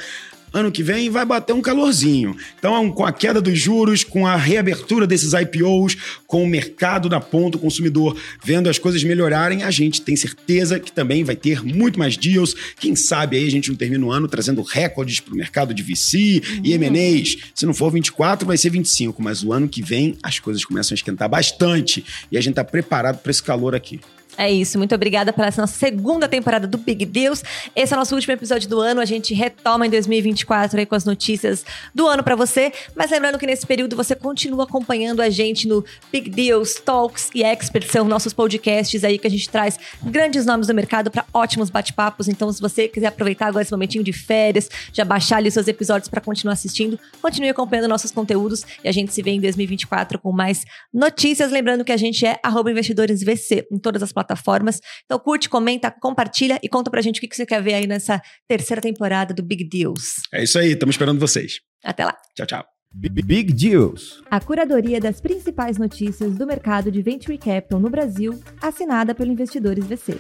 ano 0.53 0.73
que 0.73 0.83
vem 0.83 1.11
vai 1.11 1.25
bater 1.25 1.53
um 1.53 1.61
calorzinho. 1.61 2.37
Então, 2.59 2.91
com 2.91 3.05
a 3.05 3.13
queda 3.13 3.41
dos 3.41 3.59
juros, 3.59 4.05
com 4.05 4.27
a 4.27 4.37
reabertura 4.37 5.07
desses 5.07 5.33
IPOs, 5.33 5.97
com 6.27 6.43
o 6.43 6.47
mercado 6.47 7.09
na 7.09 7.21
ponta, 7.21 7.57
o 7.57 7.61
consumidor 7.61 8.17
vendo 8.43 8.69
as 8.69 8.79
coisas 8.79 9.03
melhorarem, 9.03 9.63
a 9.63 9.71
gente 9.71 10.03
tem 10.03 10.17
certeza 10.17 10.79
que 10.79 10.93
também 10.93 11.25
vai 11.25 11.37
ter 11.37 11.65
muito 11.65 11.99
mais 11.99 12.17
deals. 12.17 12.55
Quem 12.79 12.97
sabe 12.97 13.37
aí 13.37 13.47
a 13.47 13.51
gente 13.51 13.69
não 13.69 13.77
termina 13.77 14.05
o 14.05 14.13
ano 14.13 14.29
trazendo 14.29 14.63
recordes 14.63 15.21
para 15.21 15.35
o 15.35 15.37
mercado 15.37 15.75
de 15.75 15.83
VC 15.83 16.43
uhum. 16.45 16.61
e 16.65 16.73
M&As. 16.73 17.37
Se 17.55 17.67
não 17.67 17.75
for 17.75 17.91
24, 17.91 18.47
vai 18.47 18.57
ser 18.57 18.71
25, 18.71 19.23
mas 19.23 19.43
o 19.43 19.53
ano 19.53 19.69
que 19.69 19.83
vem 19.83 20.17
as 20.23 20.39
coisas 20.39 20.65
começam 20.65 20.95
a 20.95 20.97
esquentar 20.97 21.29
bastante 21.29 22.05
e 22.31 22.37
a 22.37 22.41
gente 22.41 22.53
está 22.53 22.65
preparado 22.65 23.19
para 23.19 23.31
esse 23.31 23.43
calor 23.43 23.75
aqui. 23.75 24.01
É 24.39 24.49
isso. 24.49 24.79
Muito 24.79 24.95
obrigada 24.95 25.33
pela 25.33 25.49
nossa 25.49 25.67
segunda 25.67 26.29
temporada 26.29 26.65
do 26.65 26.79
Big 26.79 27.05
Deals. 27.05 27.43
Esse 27.75 27.93
é 27.93 27.97
o 27.97 27.99
nosso 27.99 28.15
último 28.15 28.33
episódio 28.33 28.69
do 28.69 28.79
ano. 28.79 29.01
A 29.01 29.05
gente 29.05 29.35
retoma 29.35 29.85
em 29.85 29.91
2024 29.91 30.79
aí 30.79 30.87
com 30.87 30.95
as 30.95 31.05
notícias 31.05 31.67
do 31.93 32.07
ano 32.07 32.23
para 32.23 32.37
você. 32.37 32.73
Mas 32.95 33.11
lembrando 33.11 33.37
que 33.37 33.45
nesse 33.45 33.67
período 33.67 33.97
você 33.97 34.15
continua 34.15 34.63
acompanhando 34.63 35.21
a 35.21 35.29
gente 35.29 35.67
no 35.67 35.85
Big 36.13 36.31
Deals, 36.31 36.75
Talks 36.75 37.31
e 37.35 37.43
Experts, 37.43 37.91
são 37.91 38.05
nossos 38.05 38.33
podcasts 38.33 39.03
aí 39.03 39.19
que 39.19 39.27
a 39.27 39.31
gente 39.31 39.51
traz 39.51 39.77
grandes 40.05 40.47
nomes 40.47 40.69
do 40.69 40.75
mercado 40.75 41.11
para 41.11 41.25
ótimos 41.35 41.69
bate-papos. 41.69 42.29
Então, 42.29 42.53
se 42.53 42.61
você 42.61 42.87
quiser 42.87 43.09
aproveitar 43.09 43.49
agora 43.49 43.63
esse 43.63 43.73
momentinho 43.73 44.05
de 44.05 44.13
férias, 44.13 44.71
já 44.93 45.05
baixar 45.05 45.39
ali 45.39 45.51
seus 45.51 45.67
episódios 45.67 46.09
para 46.09 46.21
continuar 46.21 46.53
assistindo, 46.53 46.97
continue 47.21 47.49
acompanhando 47.49 47.89
nossos 47.89 48.13
conteúdos 48.13 48.65
e 48.85 48.89
a 48.89 48.93
gente 48.93 49.13
se 49.13 49.21
vê 49.21 49.33
em 49.33 49.41
2024 49.41 50.17
com 50.21 50.31
mais 50.31 50.65
notícias. 50.95 51.51
Lembrando 51.51 51.85
que 51.85 51.91
a 51.91 51.97
gente 51.97 52.25
é 52.25 52.39
investidoresvc 52.71 53.67
em 53.73 53.79
todas 53.79 54.01
as 54.01 54.13
plataformas 54.13 54.28
plataformas. 54.29 54.81
Então 55.05 55.19
curte, 55.19 55.49
comenta, 55.49 55.91
compartilha 55.91 56.59
e 56.63 56.69
conta 56.69 56.91
pra 56.91 57.01
gente 57.01 57.19
o 57.19 57.21
que 57.21 57.35
você 57.35 57.47
quer 57.47 57.63
ver 57.63 57.75
aí 57.75 57.87
nessa 57.87 58.21
terceira 58.47 58.83
temporada 58.83 59.33
do 59.33 59.43
Big 59.43 59.69
Deals. 59.69 60.15
É 60.33 60.45
isso 60.45 60.59
aí, 60.59 60.73
estamos 60.73 60.95
esperando 60.95 61.19
vocês. 61.19 61.61
Até 61.83 62.05
lá. 62.05 62.15
Tchau, 62.37 62.47
tchau. 62.47 62.65
Big 62.93 63.53
Deals. 63.53 64.23
A 64.31 64.41
curadoria 64.41 64.99
das 64.99 65.21
principais 65.21 65.77
notícias 65.77 66.35
do 66.35 66.47
mercado 66.47 66.91
de 66.91 67.03
Venture 67.03 67.37
Capital 67.37 67.79
no 67.79 67.91
Brasil, 67.91 68.43
assinada 68.63 69.15
pelo 69.15 69.31
Investidores 69.31 69.85
VC. 69.85 70.19